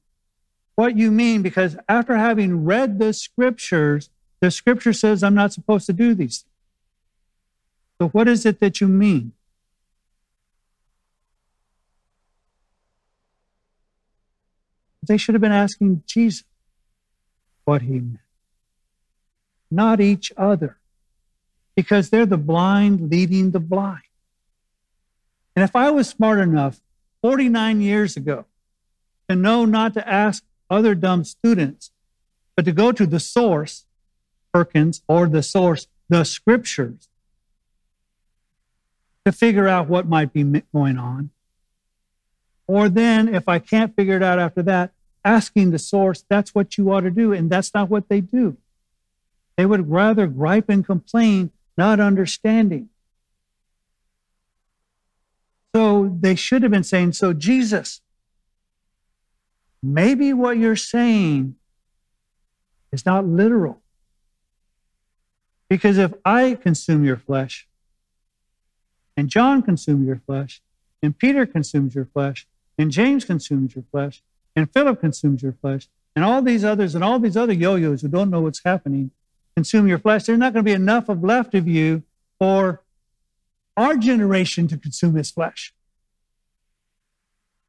what 0.74 0.96
you 0.96 1.10
mean? 1.10 1.42
Because 1.42 1.76
after 1.88 2.16
having 2.16 2.64
read 2.64 2.98
the 2.98 3.12
scriptures, 3.12 4.10
the 4.40 4.50
scripture 4.50 4.92
says 4.92 5.22
I'm 5.22 5.34
not 5.34 5.52
supposed 5.52 5.86
to 5.86 5.92
do 5.92 6.14
these 6.14 6.38
things. 6.38 6.54
So, 8.00 8.08
what 8.08 8.28
is 8.28 8.46
it 8.46 8.60
that 8.60 8.80
you 8.80 8.88
mean? 8.88 9.32
They 15.06 15.16
should 15.16 15.34
have 15.34 15.42
been 15.42 15.52
asking 15.52 16.02
Jesus 16.06 16.44
what 17.64 17.82
he 17.82 17.94
meant, 17.94 18.18
not 19.70 20.00
each 20.00 20.32
other, 20.36 20.78
because 21.74 22.10
they're 22.10 22.26
the 22.26 22.36
blind 22.36 23.10
leading 23.10 23.52
the 23.52 23.60
blind. 23.60 24.02
And 25.56 25.64
if 25.64 25.74
I 25.74 25.90
was 25.90 26.08
smart 26.08 26.38
enough 26.38 26.80
49 27.22 27.80
years 27.80 28.16
ago 28.16 28.44
to 29.28 29.36
know 29.36 29.64
not 29.64 29.94
to 29.94 30.08
ask 30.08 30.44
other 30.70 30.94
dumb 30.94 31.24
students, 31.24 31.90
but 32.56 32.64
to 32.64 32.72
go 32.72 32.92
to 32.92 33.06
the 33.06 33.20
source, 33.20 33.86
Perkins, 34.52 35.02
or 35.08 35.28
the 35.28 35.42
source, 35.42 35.86
the 36.08 36.24
scriptures, 36.24 37.08
to 39.24 39.32
figure 39.32 39.68
out 39.68 39.88
what 39.88 40.08
might 40.08 40.32
be 40.32 40.42
going 40.72 40.98
on. 40.98 41.30
Or 42.66 42.88
then, 42.88 43.34
if 43.34 43.48
I 43.48 43.58
can't 43.58 43.94
figure 43.94 44.16
it 44.16 44.22
out 44.22 44.38
after 44.38 44.62
that, 44.62 44.92
asking 45.24 45.70
the 45.70 45.78
source, 45.78 46.24
that's 46.28 46.54
what 46.54 46.78
you 46.78 46.92
ought 46.92 47.00
to 47.00 47.10
do. 47.10 47.32
And 47.32 47.50
that's 47.50 47.72
not 47.74 47.88
what 47.88 48.08
they 48.08 48.20
do. 48.20 48.56
They 49.56 49.66
would 49.66 49.90
rather 49.90 50.26
gripe 50.26 50.68
and 50.68 50.84
complain, 50.84 51.50
not 51.76 52.00
understanding. 52.00 52.88
So 55.74 56.16
they 56.20 56.34
should 56.34 56.62
have 56.62 56.70
been 56.72 56.84
saying, 56.84 57.12
So, 57.12 57.32
Jesus, 57.32 58.00
maybe 59.82 60.32
what 60.32 60.58
you're 60.58 60.76
saying 60.76 61.56
is 62.92 63.04
not 63.06 63.26
literal. 63.26 63.80
Because 65.68 65.98
if 65.98 66.14
I 66.24 66.54
consume 66.54 67.04
your 67.04 67.16
flesh, 67.16 67.68
and 69.16 69.28
John 69.28 69.62
consumes 69.62 70.06
your 70.06 70.20
flesh, 70.24 70.62
and 71.02 71.16
Peter 71.16 71.44
consumes 71.44 71.94
your 71.94 72.06
flesh, 72.06 72.46
and 72.78 72.90
James 72.90 73.24
consumes 73.24 73.74
your 73.74 73.84
flesh, 73.90 74.22
and 74.56 74.72
Philip 74.72 75.00
consumes 75.00 75.42
your 75.42 75.52
flesh, 75.52 75.88
and 76.16 76.24
all 76.24 76.42
these 76.42 76.64
others 76.64 76.94
and 76.94 77.04
all 77.04 77.18
these 77.18 77.36
other 77.36 77.52
yo-yos 77.52 78.02
who 78.02 78.08
don't 78.08 78.30
know 78.30 78.40
what's 78.40 78.62
happening 78.64 79.10
consume 79.54 79.88
your 79.88 79.98
flesh, 79.98 80.24
there's 80.24 80.38
not 80.38 80.52
going 80.52 80.64
to 80.64 80.68
be 80.68 80.72
enough 80.72 81.08
of 81.08 81.24
left 81.24 81.54
of 81.54 81.66
you 81.66 82.02
for 82.38 82.82
our 83.76 83.96
generation 83.96 84.68
to 84.68 84.76
consume 84.76 85.16
his 85.16 85.30
flesh. 85.32 85.74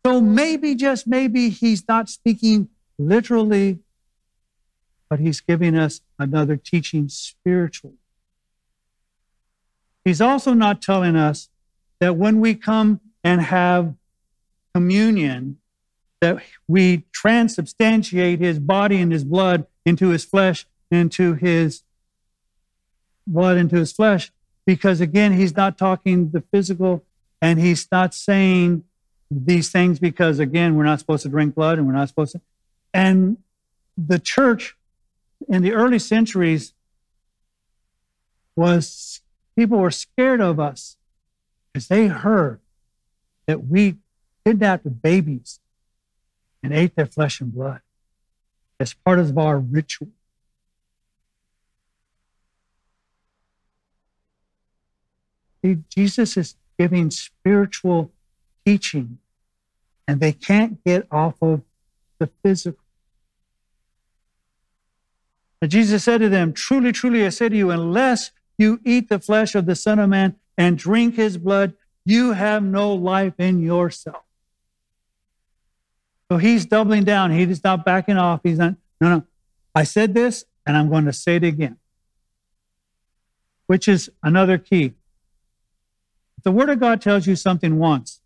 So 0.09 0.21
maybe, 0.21 0.73
just 0.73 1.05
maybe, 1.05 1.49
he's 1.49 1.87
not 1.87 2.09
speaking 2.09 2.69
literally, 2.97 3.77
but 5.07 5.19
he's 5.19 5.39
giving 5.39 5.75
us 5.75 6.01
another 6.17 6.57
teaching 6.57 7.09
spiritually. 7.09 7.97
He's 10.03 10.19
also 10.19 10.55
not 10.55 10.81
telling 10.81 11.15
us 11.15 11.49
that 11.99 12.15
when 12.15 12.39
we 12.39 12.55
come 12.55 13.01
and 13.23 13.39
have 13.39 13.93
communion, 14.73 15.59
that 16.21 16.41
we 16.67 17.05
transubstantiate 17.11 18.39
his 18.39 18.57
body 18.57 18.99
and 18.99 19.11
his 19.11 19.23
blood 19.23 19.67
into 19.85 20.09
his 20.09 20.25
flesh, 20.25 20.65
into 20.89 21.35
his 21.35 21.83
blood, 23.27 23.57
into 23.57 23.75
his 23.75 23.91
flesh, 23.91 24.31
because 24.65 25.01
again, 25.01 25.33
he's 25.33 25.55
not 25.55 25.77
talking 25.77 26.31
the 26.31 26.41
physical 26.51 27.05
and 27.43 27.59
he's 27.59 27.87
not 27.91 28.15
saying 28.15 28.85
these 29.31 29.71
things 29.71 29.99
because, 29.99 30.39
again, 30.39 30.75
we're 30.75 30.83
not 30.83 30.99
supposed 30.99 31.23
to 31.23 31.29
drink 31.29 31.55
blood 31.55 31.77
and 31.77 31.87
we're 31.87 31.93
not 31.93 32.09
supposed 32.09 32.33
to. 32.33 32.41
And 32.93 33.37
the 33.97 34.19
church 34.19 34.75
in 35.47 35.61
the 35.61 35.73
early 35.73 35.99
centuries 35.99 36.73
was 38.55 39.21
people 39.55 39.77
were 39.77 39.91
scared 39.91 40.41
of 40.41 40.59
us 40.59 40.97
because 41.71 41.87
they 41.87 42.07
heard 42.07 42.59
that 43.45 43.65
we 43.65 43.95
kidnapped 44.45 45.01
babies 45.01 45.59
and 46.63 46.73
ate 46.73 46.95
their 46.95 47.05
flesh 47.05 47.39
and 47.39 47.53
blood 47.53 47.81
as 48.79 48.93
part 48.93 49.19
of 49.19 49.37
our 49.37 49.59
ritual. 49.59 50.09
See, 55.63 55.77
jesus 55.89 56.37
is 56.37 56.55
giving 56.77 57.11
spiritual 57.11 58.11
teaching, 58.65 59.19
and 60.07 60.19
they 60.19 60.31
can't 60.31 60.83
get 60.83 61.07
off 61.11 61.35
of 61.41 61.61
the 62.19 62.29
physical. 62.43 62.83
And 65.61 65.69
Jesus 65.69 66.03
said 66.03 66.19
to 66.21 66.29
them, 66.29 66.53
Truly, 66.53 66.91
truly, 66.91 67.25
I 67.25 67.29
say 67.29 67.49
to 67.49 67.55
you, 67.55 67.69
unless 67.71 68.31
you 68.57 68.79
eat 68.85 69.09
the 69.09 69.19
flesh 69.19 69.55
of 69.55 69.65
the 69.65 69.75
Son 69.75 69.99
of 69.99 70.09
Man 70.09 70.35
and 70.57 70.77
drink 70.77 71.15
his 71.15 71.37
blood, 71.37 71.73
you 72.05 72.33
have 72.33 72.63
no 72.63 72.93
life 72.93 73.33
in 73.37 73.61
yourself. 73.61 74.23
So 76.31 76.37
he's 76.37 76.65
doubling 76.65 77.03
down. 77.03 77.31
He's 77.31 77.63
not 77.63 77.83
backing 77.83 78.17
off. 78.17 78.41
He's 78.43 78.59
not, 78.59 78.75
no, 79.01 79.09
no. 79.09 79.23
I 79.73 79.83
said 79.83 80.13
this 80.13 80.45
and 80.65 80.77
I'm 80.77 80.89
going 80.89 81.05
to 81.05 81.13
say 81.13 81.37
it 81.37 81.43
again, 81.43 81.77
which 83.67 83.87
is 83.87 84.09
another 84.21 84.57
key. 84.57 84.93
If 86.37 86.43
the 86.43 86.51
Word 86.51 86.69
of 86.69 86.79
God 86.79 87.01
tells 87.01 87.27
you 87.27 87.35
something 87.35 87.79
once, 87.79 88.18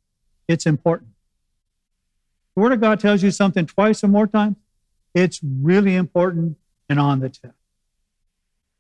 it's 0.48 0.66
important. 0.66 1.12
The 2.56 2.62
Word 2.62 2.74
of 2.74 2.82
God 2.82 3.00
tells 3.00 3.24
you 3.24 3.32
something 3.32 3.66
twice 3.66 4.04
or 4.04 4.08
more 4.08 4.28
times, 4.28 4.58
it's 5.14 5.40
really 5.44 5.96
important 5.96 6.58
and 6.90 7.00
on 7.00 7.20
the 7.20 7.30
tip. 7.30 7.56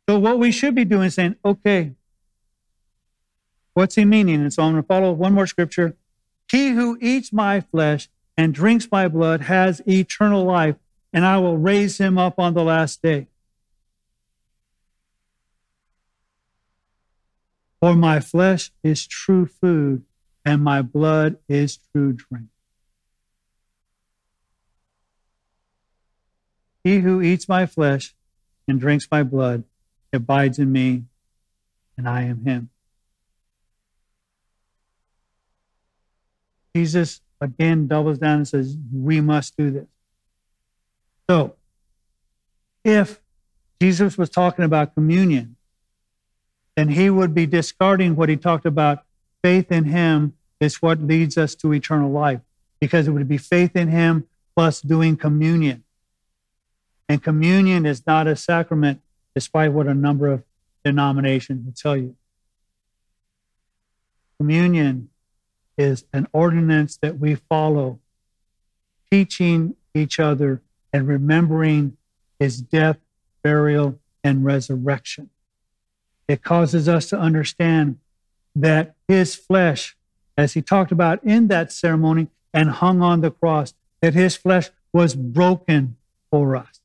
So, 0.09 0.19
what 0.19 0.39
we 0.39 0.51
should 0.51 0.75
be 0.75 0.85
doing 0.85 1.07
is 1.07 1.15
saying, 1.15 1.35
okay, 1.45 1.93
what's 3.73 3.95
he 3.95 4.05
meaning? 4.05 4.41
And 4.41 4.53
so 4.53 4.63
I'm 4.63 4.73
going 4.73 4.83
to 4.83 4.87
follow 4.87 5.11
one 5.11 5.33
more 5.33 5.47
scripture. 5.47 5.95
He 6.51 6.69
who 6.69 6.97
eats 7.01 7.31
my 7.31 7.61
flesh 7.61 8.09
and 8.37 8.53
drinks 8.53 8.87
my 8.91 9.07
blood 9.07 9.41
has 9.41 9.81
eternal 9.87 10.43
life, 10.43 10.75
and 11.11 11.25
I 11.25 11.37
will 11.37 11.57
raise 11.57 11.99
him 11.99 12.17
up 12.17 12.39
on 12.39 12.53
the 12.53 12.63
last 12.63 13.01
day. 13.01 13.27
For 17.79 17.95
my 17.95 18.19
flesh 18.19 18.71
is 18.83 19.05
true 19.05 19.45
food, 19.45 20.03
and 20.45 20.63
my 20.63 20.81
blood 20.81 21.37
is 21.47 21.77
true 21.91 22.13
drink. 22.13 22.47
He 26.83 26.99
who 26.99 27.21
eats 27.21 27.47
my 27.47 27.65
flesh 27.65 28.13
and 28.67 28.79
drinks 28.79 29.07
my 29.09 29.23
blood 29.23 29.63
abides 30.11 30.59
in 30.59 30.71
me, 30.71 31.05
and 31.97 32.07
I 32.07 32.23
am 32.23 32.45
him. 32.45 32.69
Jesus 36.75 37.21
again 37.39 37.87
doubles 37.87 38.17
down 38.17 38.37
and 38.37 38.47
says, 38.47 38.77
We 38.91 39.21
must 39.21 39.55
do 39.57 39.71
this. 39.71 39.87
So, 41.29 41.55
if 42.83 43.21
Jesus 43.81 44.17
was 44.17 44.29
talking 44.29 44.65
about 44.65 44.93
communion, 44.93 45.55
then 46.75 46.89
he 46.89 47.09
would 47.09 47.33
be 47.33 47.45
discarding 47.45 48.15
what 48.15 48.29
he 48.29 48.35
talked 48.35 48.65
about. 48.65 49.03
Faith 49.43 49.71
in 49.71 49.83
him 49.83 50.33
is 50.59 50.81
what 50.81 51.01
leads 51.01 51.37
us 51.37 51.53
to 51.55 51.73
eternal 51.73 52.09
life, 52.09 52.39
because 52.79 53.07
it 53.07 53.11
would 53.11 53.27
be 53.27 53.37
faith 53.37 53.75
in 53.75 53.89
him 53.89 54.27
plus 54.55 54.81
doing 54.81 55.17
communion. 55.17 55.83
And 57.09 57.21
communion 57.21 57.85
is 57.85 58.07
not 58.07 58.25
a 58.25 58.35
sacrament, 58.35 59.01
despite 59.35 59.73
what 59.73 59.87
a 59.87 59.93
number 59.93 60.27
of 60.27 60.43
denominations 60.85 61.65
will 61.65 61.73
tell 61.73 61.97
you. 61.97 62.15
Communion 64.39 65.09
is 65.77 66.05
an 66.13 66.27
ordinance 66.31 66.97
that 66.97 67.19
we 67.19 67.35
follow, 67.35 67.99
teaching 69.11 69.75
each 69.93 70.19
other 70.19 70.61
and 70.91 71.07
remembering 71.07 71.97
his 72.39 72.61
death, 72.61 72.97
burial, 73.43 73.99
and 74.23 74.45
resurrection. 74.45 75.29
It 76.27 76.43
causes 76.43 76.87
us 76.87 77.09
to 77.09 77.19
understand 77.19 77.99
that 78.55 78.92
his 79.07 79.35
flesh, 79.35 79.95
as 80.37 80.53
he 80.53 80.61
talked 80.61 80.91
about 80.91 81.23
in 81.23 81.47
that 81.47 81.71
ceremony 81.71 82.27
and 82.53 82.69
hung 82.69 83.01
on 83.01 83.21
the 83.21 83.31
cross, 83.31 83.73
that 84.01 84.13
his 84.13 84.35
flesh 84.35 84.69
was 84.91 85.15
broken 85.15 85.95
for 86.29 86.55
us, 86.55 86.81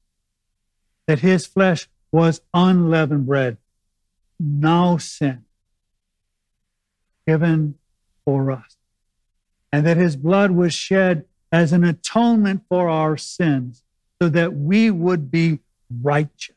that 1.06 1.20
his 1.20 1.46
flesh 1.46 1.88
was 2.10 2.40
unleavened 2.54 3.26
bread, 3.26 3.58
no 4.38 4.98
sin, 4.98 5.44
given 7.26 7.74
for 8.24 8.50
us, 8.50 8.76
and 9.72 9.86
that 9.86 9.96
his 9.96 10.16
blood 10.16 10.50
was 10.50 10.72
shed 10.72 11.24
as 11.50 11.72
an 11.72 11.84
atonement 11.84 12.62
for 12.68 12.88
our 12.88 13.16
sins 13.16 13.82
so 14.20 14.28
that 14.28 14.54
we 14.54 14.90
would 14.90 15.30
be 15.30 15.60
righteous. 16.02 16.54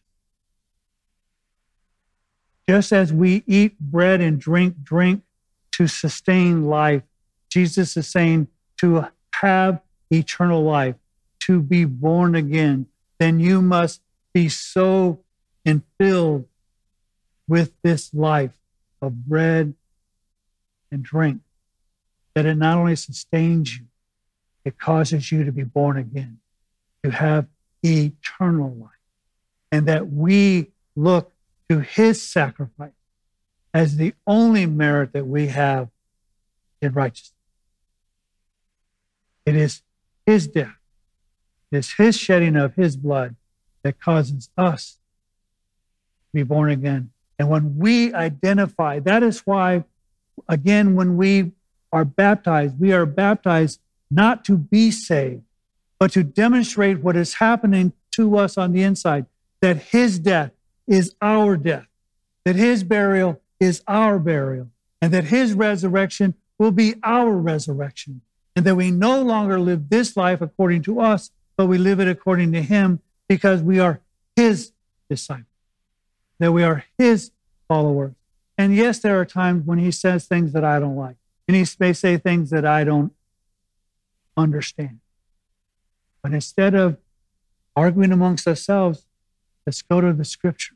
Just 2.67 2.91
as 2.91 3.11
we 3.11 3.43
eat 3.47 3.79
bread 3.79 4.21
and 4.21 4.39
drink 4.39 4.83
drink 4.83 5.23
to 5.81 5.87
sustain 5.87 6.65
life, 6.67 7.01
Jesus 7.49 7.97
is 7.97 8.07
saying 8.07 8.47
to 8.77 9.07
have 9.33 9.81
eternal 10.11 10.61
life, 10.63 10.93
to 11.39 11.59
be 11.59 11.85
born 11.85 12.35
again, 12.35 12.85
then 13.19 13.39
you 13.39 13.63
must 13.63 13.99
be 14.31 14.47
so 14.47 15.23
infilled 15.65 16.45
with 17.47 17.71
this 17.81 18.13
life 18.13 18.51
of 19.01 19.25
bread 19.25 19.73
and 20.91 21.01
drink 21.01 21.41
that 22.35 22.45
it 22.45 22.55
not 22.55 22.77
only 22.77 22.95
sustains 22.95 23.75
you, 23.75 23.85
it 24.63 24.77
causes 24.77 25.31
you 25.31 25.43
to 25.43 25.51
be 25.51 25.63
born 25.63 25.97
again, 25.97 26.37
to 27.03 27.09
have 27.09 27.47
eternal 27.81 28.69
life. 28.75 28.91
And 29.71 29.87
that 29.87 30.11
we 30.11 30.73
look 30.95 31.31
to 31.69 31.79
his 31.79 32.21
sacrifice 32.21 32.91
as 33.73 33.97
the 33.97 34.13
only 34.27 34.65
merit 34.65 35.13
that 35.13 35.27
we 35.27 35.47
have 35.47 35.89
in 36.81 36.91
righteousness. 36.93 37.33
It 39.45 39.55
is 39.55 39.81
his 40.25 40.47
death, 40.47 40.75
it 41.71 41.77
is 41.77 41.93
his 41.93 42.17
shedding 42.17 42.55
of 42.55 42.75
his 42.75 42.95
blood 42.95 43.35
that 43.83 43.99
causes 43.99 44.49
us 44.57 44.93
to 44.93 46.33
be 46.33 46.43
born 46.43 46.69
again. 46.69 47.11
And 47.39 47.49
when 47.49 47.77
we 47.77 48.13
identify, 48.13 48.99
that 48.99 49.23
is 49.23 49.39
why, 49.39 49.83
again, 50.47 50.95
when 50.95 51.17
we 51.17 51.53
are 51.91 52.05
baptized, 52.05 52.79
we 52.79 52.93
are 52.93 53.05
baptized 53.05 53.79
not 54.11 54.45
to 54.45 54.57
be 54.57 54.91
saved, 54.91 55.41
but 55.97 56.11
to 56.11 56.23
demonstrate 56.23 56.99
what 56.99 57.15
is 57.15 57.35
happening 57.35 57.93
to 58.11 58.37
us 58.37 58.57
on 58.57 58.73
the 58.73 58.83
inside 58.83 59.25
that 59.61 59.77
his 59.77 60.19
death 60.19 60.51
is 60.87 61.15
our 61.21 61.55
death, 61.55 61.87
that 62.43 62.55
his 62.55 62.83
burial 62.83 63.41
is 63.61 63.81
our 63.87 64.19
burial, 64.19 64.67
and 65.01 65.13
that 65.13 65.25
his 65.25 65.53
resurrection 65.53 66.33
will 66.61 66.71
be 66.71 66.95
our 67.03 67.31
resurrection, 67.31 68.21
and 68.55 68.65
that 68.65 68.75
we 68.75 68.91
no 68.91 69.21
longer 69.21 69.59
live 69.59 69.89
this 69.89 70.17
life 70.17 70.41
according 70.41 70.83
to 70.83 70.99
us, 70.99 71.31
but 71.57 71.65
we 71.65 71.77
live 71.77 71.99
it 71.99 72.07
according 72.07 72.51
to 72.51 72.61
Him 72.61 72.99
because 73.27 73.63
we 73.63 73.79
are 73.79 73.99
His 74.35 74.71
disciples, 75.09 75.45
that 76.39 76.51
we 76.51 76.63
are 76.63 76.85
His 76.97 77.31
followers. 77.67 78.13
And 78.57 78.75
yes, 78.75 78.99
there 78.99 79.19
are 79.19 79.25
times 79.25 79.65
when 79.65 79.79
He 79.79 79.89
says 79.89 80.27
things 80.27 80.53
that 80.53 80.63
I 80.63 80.79
don't 80.79 80.95
like, 80.95 81.15
and 81.47 81.57
He 81.57 81.65
may 81.79 81.93
say 81.93 82.17
things 82.17 82.49
that 82.51 82.65
I 82.65 82.83
don't 82.83 83.11
understand. 84.37 84.99
But 86.21 86.33
instead 86.33 86.75
of 86.75 86.97
arguing 87.75 88.11
amongst 88.11 88.47
ourselves, 88.47 89.07
let's 89.65 89.81
go 89.81 89.99
to 89.99 90.13
the 90.13 90.25
scripture. 90.25 90.75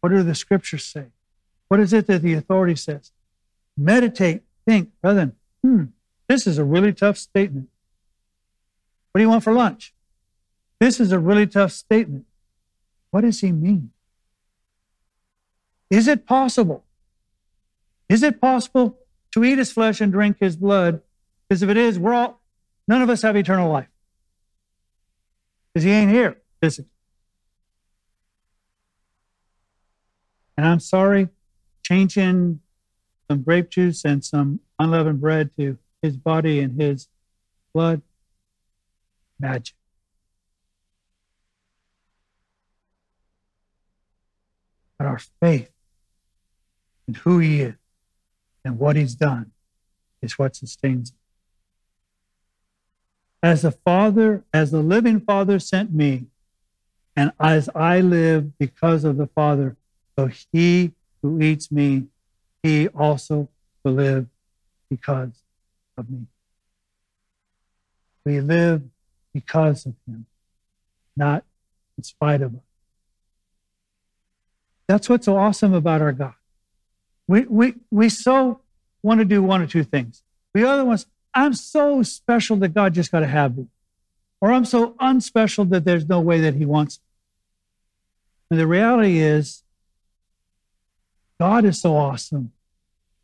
What 0.00 0.10
do 0.10 0.22
the 0.22 0.34
scriptures 0.34 0.84
say? 0.84 1.06
What 1.72 1.80
is 1.80 1.94
it 1.94 2.06
that 2.08 2.20
the 2.20 2.34
authority 2.34 2.76
says? 2.76 3.12
Meditate, 3.78 4.42
think, 4.66 4.90
brethren, 5.00 5.36
hmm, 5.62 5.84
this 6.28 6.46
is 6.46 6.58
a 6.58 6.64
really 6.64 6.92
tough 6.92 7.16
statement. 7.16 7.70
What 9.10 9.20
do 9.20 9.22
you 9.22 9.30
want 9.30 9.42
for 9.42 9.54
lunch? 9.54 9.94
This 10.80 11.00
is 11.00 11.12
a 11.12 11.18
really 11.18 11.46
tough 11.46 11.72
statement. 11.72 12.26
What 13.10 13.22
does 13.22 13.40
he 13.40 13.52
mean? 13.52 13.90
Is 15.88 16.08
it 16.08 16.26
possible? 16.26 16.84
Is 18.06 18.22
it 18.22 18.38
possible 18.38 18.98
to 19.30 19.42
eat 19.42 19.56
his 19.56 19.72
flesh 19.72 20.02
and 20.02 20.12
drink 20.12 20.40
his 20.40 20.56
blood? 20.56 21.00
Because 21.48 21.62
if 21.62 21.70
it 21.70 21.78
is, 21.78 21.98
we're 21.98 22.12
all, 22.12 22.42
none 22.86 23.00
of 23.00 23.08
us 23.08 23.22
have 23.22 23.34
eternal 23.34 23.72
life. 23.72 23.88
Because 25.72 25.84
he 25.84 25.90
ain't 25.90 26.10
here 26.10 26.36
physically. 26.60 26.90
And 30.58 30.66
I'm 30.66 30.80
sorry, 30.80 31.30
changing 31.92 32.58
some 33.28 33.42
grape 33.42 33.68
juice 33.68 34.02
and 34.04 34.24
some 34.24 34.60
unleavened 34.78 35.20
bread 35.20 35.50
to 35.58 35.76
his 36.00 36.16
body 36.16 36.58
and 36.60 36.80
his 36.80 37.08
blood, 37.74 38.00
magic. 39.38 39.74
But 44.96 45.06
our 45.06 45.20
faith 45.42 45.70
in 47.06 47.14
who 47.14 47.40
he 47.40 47.60
is 47.60 47.74
and 48.64 48.78
what 48.78 48.96
he's 48.96 49.14
done 49.14 49.52
is 50.22 50.38
what 50.38 50.56
sustains 50.56 51.10
us. 51.10 51.16
As 53.42 53.62
the 53.62 53.72
Father, 53.72 54.44
as 54.54 54.70
the 54.70 54.80
living 54.80 55.20
Father 55.20 55.58
sent 55.58 55.92
me, 55.92 56.28
and 57.14 57.32
as 57.38 57.68
I 57.74 58.00
live 58.00 58.56
because 58.56 59.04
of 59.04 59.18
the 59.18 59.26
Father, 59.26 59.76
so 60.16 60.30
he 60.52 60.92
who 61.22 61.40
eats 61.40 61.70
me, 61.70 62.04
he 62.62 62.88
also 62.88 63.48
will 63.84 63.92
live 63.92 64.26
because 64.90 65.42
of 65.96 66.10
me. 66.10 66.26
We 68.24 68.40
live 68.40 68.82
because 69.32 69.86
of 69.86 69.94
him, 70.06 70.26
not 71.16 71.44
in 71.96 72.04
spite 72.04 72.42
of 72.42 72.54
us. 72.54 72.60
That's 74.86 75.08
what's 75.08 75.26
so 75.26 75.36
awesome 75.36 75.74
about 75.74 76.02
our 76.02 76.12
God. 76.12 76.34
We, 77.26 77.42
we, 77.42 77.74
we 77.90 78.08
so 78.08 78.60
want 79.02 79.20
to 79.20 79.24
do 79.24 79.42
one 79.42 79.62
or 79.62 79.66
two 79.66 79.84
things. 79.84 80.22
The 80.54 80.68
other 80.68 80.84
ones, 80.84 81.06
I'm 81.34 81.54
so 81.54 82.02
special 82.02 82.56
that 82.58 82.74
God 82.74 82.94
just 82.94 83.10
got 83.10 83.20
to 83.20 83.26
have 83.26 83.56
me. 83.56 83.68
Or 84.40 84.52
I'm 84.52 84.64
so 84.64 84.94
unspecial 85.00 85.64
that 85.70 85.84
there's 85.84 86.08
no 86.08 86.20
way 86.20 86.40
that 86.40 86.54
he 86.54 86.66
wants 86.66 86.98
me. 86.98 87.04
And 88.50 88.60
the 88.60 88.66
reality 88.66 89.18
is, 89.18 89.61
God 91.42 91.64
is 91.64 91.80
so 91.80 91.96
awesome 91.96 92.52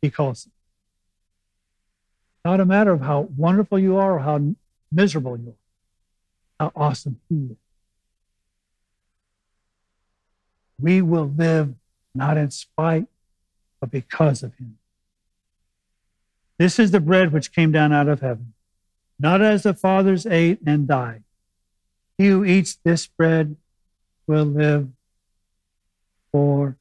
because 0.03 0.49
not 2.45 2.59
a 2.59 2.65
matter 2.65 2.91
of 2.91 3.01
how 3.01 3.29
wonderful 3.37 3.79
you 3.79 3.97
are 3.97 4.17
or 4.17 4.19
how 4.19 4.41
miserable 4.91 5.37
you 5.37 5.55
are, 6.59 6.65
how 6.67 6.73
awesome 6.75 7.21
He 7.29 7.37
is. 7.37 7.57
We 10.81 11.01
will 11.01 11.29
live 11.29 11.77
not 12.13 12.37
in 12.37 12.51
spite, 12.51 13.07
but 13.81 13.93
because 13.93 14.43
of 14.43 14.53
Him. 14.57 14.79
This 16.59 16.81
is 16.81 16.91
the 16.91 16.99
bread 16.99 17.33
which 17.33 17.53
came 17.53 17.71
down 17.71 17.93
out 17.93 18.09
of 18.09 18.21
heaven, 18.21 18.53
not 19.21 19.41
as 19.43 19.63
the 19.63 19.75
fathers 19.75 20.27
ate 20.27 20.59
and 20.67 20.89
died. 20.89 21.23
He 22.17 22.27
who 22.27 22.45
eats 22.45 22.81
this 22.83 23.07
bread 23.07 23.55
will 24.27 24.45
live 24.45 24.89
forever. 26.33 26.75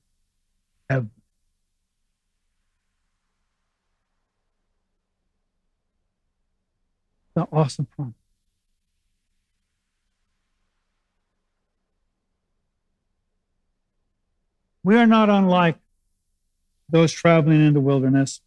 The 7.38 7.48
awesome 7.52 7.86
promise. 7.96 8.16
We 14.84 14.96
are 14.96 15.06
not 15.06 15.30
unlike 15.30 15.78
those 16.90 17.12
traveling 17.12 17.64
in 17.64 17.76
the 17.76 17.80
wilderness. 17.80 18.42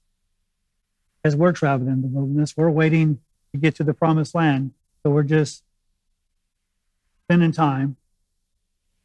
As 1.22 1.37
we're 1.37 1.53
traveling 1.53 1.92
in 1.92 2.03
the 2.03 2.09
wilderness, 2.09 2.57
we're 2.57 2.68
waiting 2.68 3.20
to 3.53 3.61
get 3.61 3.76
to 3.76 3.85
the 3.85 3.94
promised 3.94 4.35
land. 4.35 4.72
So 5.05 5.11
we're 5.11 5.22
just 5.22 5.62
spending 7.26 7.53
time. 7.53 7.96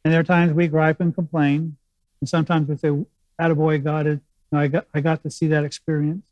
And 0.04 0.12
there 0.12 0.18
are 0.18 0.24
times 0.24 0.52
we 0.52 0.66
gripe 0.66 1.00
and 1.00 1.14
complain. 1.14 1.76
And 2.20 2.28
sometimes 2.28 2.68
we 2.68 2.76
say, 2.76 2.88
Attaboy, 3.40 3.84
God, 3.84 4.08
it, 4.08 4.10
you 4.10 4.20
know, 4.50 4.58
I, 4.58 4.66
got, 4.66 4.86
I 4.92 5.00
got 5.00 5.22
to 5.22 5.30
see 5.30 5.46
that 5.46 5.62
experience. 5.62 6.26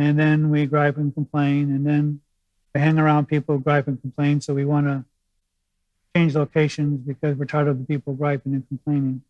And 0.00 0.18
then 0.18 0.50
we 0.50 0.66
gripe 0.66 0.96
and 0.96 1.14
complain. 1.14 1.70
And 1.70 1.86
then 1.86 2.20
we 2.74 2.80
hang 2.80 2.98
around 2.98 3.26
people 3.26 3.56
who 3.56 3.62
gripe 3.62 3.88
and 3.88 4.00
complain, 4.00 4.40
so 4.40 4.54
we 4.54 4.64
want 4.64 4.86
to 4.86 5.04
change 6.14 6.34
locations 6.34 7.00
because 7.00 7.36
we're 7.36 7.44
tired 7.44 7.68
of 7.68 7.78
the 7.78 7.84
people 7.84 8.14
griping 8.14 8.54
and 8.54 8.66
complaining. 8.68 9.22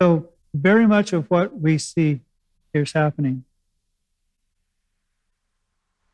So, 0.00 0.30
very 0.54 0.86
much 0.86 1.12
of 1.12 1.30
what 1.30 1.58
we 1.58 1.76
see 1.78 2.20
here's 2.72 2.92
happening. 2.92 3.44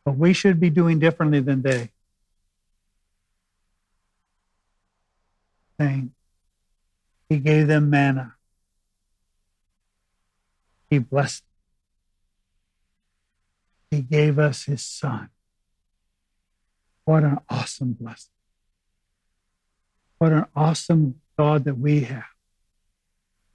But 0.05 0.17
we 0.17 0.33
should 0.33 0.59
be 0.59 0.71
doing 0.71 0.99
differently 0.99 1.41
than 1.41 1.63
they. 1.63 1.91
Saying, 5.81 6.13
He 7.29 7.39
gave 7.39 7.69
them 7.69 7.91
manna, 7.91 8.35
He 10.91 10.99
blessed, 10.99 11.45
He 13.91 14.01
gave 14.03 14.41
us 14.41 14.65
His 14.65 14.85
Son. 14.85 15.31
What 17.05 17.25
an 17.25 17.39
awesome 17.49 17.93
blessing. 17.93 18.31
What 20.19 20.33
an 20.33 20.47
awesome 20.55 21.21
God 21.37 21.65
that 21.65 21.79
we 21.79 22.03
have. 22.05 22.25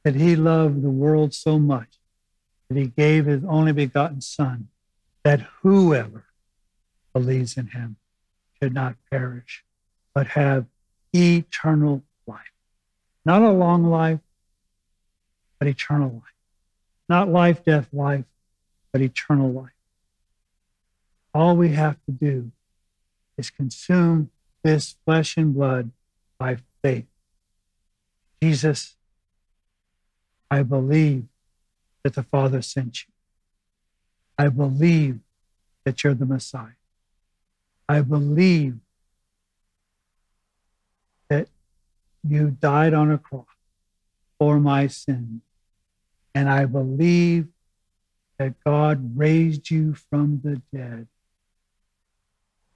That 0.03 0.15
He 0.15 0.35
loved 0.35 0.81
the 0.81 0.89
world 0.89 1.33
so 1.33 1.57
much 1.57 1.99
that 2.69 2.77
He 2.77 2.87
gave 2.87 3.25
His 3.25 3.43
only 3.45 3.71
begotten 3.71 4.21
Son, 4.21 4.67
that 5.23 5.41
whoever 5.61 6.25
believes 7.13 7.57
in 7.57 7.67
Him 7.67 7.97
should 8.61 8.73
not 8.73 8.95
perish, 9.09 9.63
but 10.13 10.27
have 10.27 10.65
eternal 11.13 12.03
life. 12.25 12.39
Not 13.25 13.41
a 13.41 13.51
long 13.51 13.85
life, 13.85 14.19
but 15.59 15.67
eternal 15.67 16.09
life. 16.09 16.23
Not 17.09 17.29
life, 17.29 17.63
death, 17.63 17.87
life, 17.93 18.25
but 18.91 19.01
eternal 19.01 19.51
life. 19.51 19.71
All 21.33 21.55
we 21.55 21.69
have 21.69 21.97
to 22.05 22.11
do 22.11 22.51
is 23.37 23.49
consume 23.49 24.29
this 24.63 24.95
flesh 25.05 25.37
and 25.37 25.53
blood 25.53 25.91
by 26.39 26.57
faith. 26.81 27.05
Jesus, 28.41 28.95
I 30.49 30.63
believe 30.63 31.25
that 32.03 32.13
the 32.13 32.23
Father 32.23 32.61
sent 32.61 33.03
you. 33.03 33.13
I 34.37 34.49
believe 34.49 35.19
that 35.83 36.03
you're 36.03 36.13
the 36.13 36.25
Messiah. 36.25 36.77
I 37.89 38.01
believe 38.01 38.77
that 41.29 41.47
you 42.27 42.51
died 42.51 42.93
on 42.93 43.11
a 43.11 43.17
cross 43.17 43.45
for 44.37 44.59
my 44.59 44.87
sin. 44.87 45.41
And 46.35 46.49
I 46.49 46.65
believe 46.65 47.47
that 48.37 48.53
God 48.63 49.17
raised 49.17 49.71
you 49.71 49.95
from 49.95 50.41
the 50.43 50.61
dead 50.71 51.07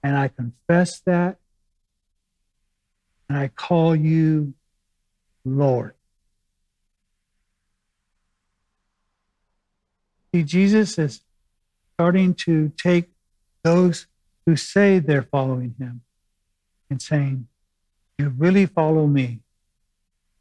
and 0.02 0.16
I 0.16 0.28
confess 0.28 1.00
that. 1.06 1.38
And 3.28 3.38
I 3.38 3.48
call 3.48 3.96
you 3.96 4.54
Lord. 5.44 5.94
See, 10.34 10.42
Jesus 10.42 10.98
is 10.98 11.20
starting 11.94 12.34
to 12.34 12.72
take 12.82 13.10
those 13.62 14.06
who 14.46 14.56
say 14.56 14.98
they're 14.98 15.22
following 15.22 15.74
him 15.78 16.02
and 16.90 17.00
saying, 17.00 17.48
You 18.18 18.30
really 18.30 18.66
follow 18.66 19.06
me? 19.06 19.40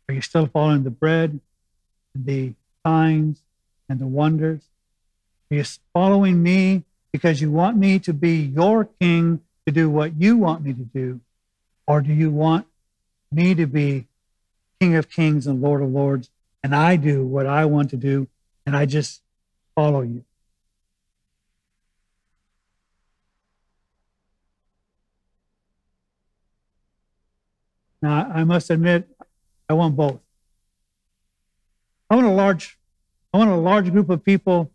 Are 0.07 0.13
you 0.13 0.21
still 0.21 0.47
following 0.47 0.83
the 0.83 0.89
bread 0.89 1.39
and 2.13 2.25
the 2.25 2.53
signs 2.85 3.43
and 3.87 3.99
the 3.99 4.07
wonders? 4.07 4.61
Are 5.49 5.55
you 5.57 5.63
following 5.93 6.41
me 6.41 6.83
because 7.11 7.41
you 7.41 7.51
want 7.51 7.77
me 7.77 7.99
to 7.99 8.13
be 8.13 8.37
your 8.37 8.85
king 8.99 9.41
do 9.71 9.89
what 9.89 10.19
you 10.19 10.37
want 10.37 10.63
me 10.63 10.73
to 10.73 10.83
do? 10.83 11.21
Or 11.87 12.01
do 12.01 12.13
you 12.13 12.29
want 12.31 12.67
me 13.31 13.55
to 13.55 13.65
be 13.65 14.07
King 14.81 14.95
of 14.95 15.09
Kings 15.09 15.45
and 15.45 15.61
Lord 15.61 15.83
of 15.83 15.89
Lords, 15.89 16.31
and 16.63 16.75
I 16.75 16.95
do 16.95 17.23
what 17.23 17.45
I 17.45 17.65
want 17.65 17.91
to 17.91 17.97
do, 17.97 18.27
and 18.65 18.75
I 18.75 18.87
just 18.87 19.21
follow 19.75 20.01
you. 20.01 20.23
Now, 28.01 28.31
I 28.33 28.43
must 28.43 28.71
admit, 28.71 29.07
I 29.69 29.73
want 29.73 29.95
both. 29.95 30.19
I 32.09 32.15
want 32.15 32.25
a 32.25 32.31
large, 32.31 32.79
I 33.31 33.37
want 33.37 33.51
a 33.51 33.55
large 33.55 33.91
group 33.91 34.09
of 34.09 34.25
people 34.25 34.71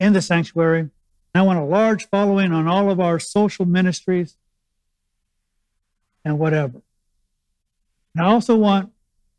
in 0.00 0.14
the 0.14 0.22
sanctuary. 0.22 0.88
I 1.36 1.42
want 1.42 1.58
a 1.58 1.64
large 1.64 2.08
following 2.08 2.52
on 2.52 2.68
all 2.68 2.90
of 2.90 3.00
our 3.00 3.18
social 3.18 3.66
ministries 3.66 4.36
and 6.24 6.38
whatever. 6.38 6.82
And 8.14 8.24
I 8.24 8.28
also 8.28 8.56
want 8.56 8.92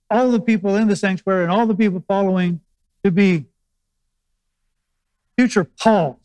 all 0.10 0.31
the 0.31 0.39
people 0.39 0.75
in 0.75 0.88
the 0.88 0.95
sanctuary 0.95 1.43
and 1.43 1.51
all 1.51 1.65
the 1.65 1.75
people 1.75 2.03
following 2.07 2.62
to 3.03 3.12
be 3.12 3.45
future 5.38 5.63
Pauls. 5.63 6.19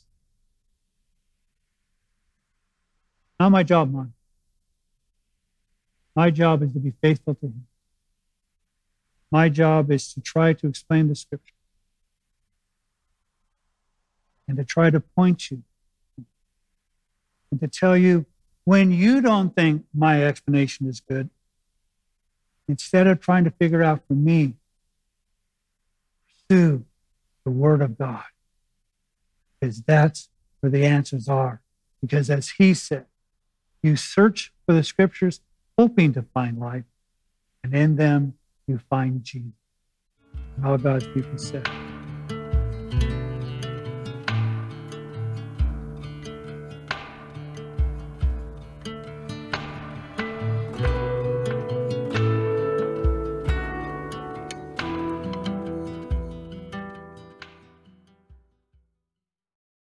Not 3.41 3.51
my 3.51 3.63
job, 3.63 3.93
man. 3.93 4.13
My 6.15 6.31
job 6.31 6.63
is 6.63 6.73
to 6.75 6.79
be 6.79 6.93
faithful 7.01 7.35
to 7.37 7.47
Him. 7.47 7.67
My 9.31 9.49
job 9.49 9.91
is 9.91 10.13
to 10.15 10.21
try 10.21 10.53
to 10.53 10.67
explain 10.67 11.09
the 11.09 11.15
scripture 11.15 11.55
and 14.53 14.59
to 14.59 14.65
try 14.67 14.91
to 14.91 15.01
point 15.01 15.51
you 15.51 15.63
and 17.51 17.59
to 17.59 17.67
tell 17.67 17.97
you 17.97 18.27
when 18.65 18.93
you 18.93 19.23
don't 19.23 19.57
think 19.57 19.87
my 19.95 20.23
explanation 20.23 20.87
is 20.87 21.01
good, 21.01 21.31
instead 22.69 23.07
of 23.07 23.19
trying 23.19 23.45
to 23.45 23.51
figure 23.51 23.83
out 23.83 24.03
for 24.07 24.13
me, 24.13 24.53
pursue 26.51 26.85
the 27.47 27.51
Word 27.51 27.81
of 27.81 27.97
God 27.97 28.25
because 29.59 29.81
that's 29.81 30.29
where 30.61 30.71
the 30.71 30.85
answers 30.85 31.31
are. 31.31 31.63
Because 32.03 32.29
as 32.29 32.51
He 32.51 32.75
said, 32.75 33.07
you 33.83 33.97
search 33.97 34.53
for 34.67 34.75
the 34.75 34.85
scriptures 34.85 35.41
hoping 35.79 36.13
to 36.13 36.27
find 36.35 36.59
life, 36.59 36.85
and 37.65 37.75
in 37.75 37.97
them 37.97 38.35
you 38.67 38.79
find 38.91 39.25
Jesus. 39.25 39.53
All 40.63 40.77
God's 40.77 41.07
people 41.07 41.39
said. 41.39 41.92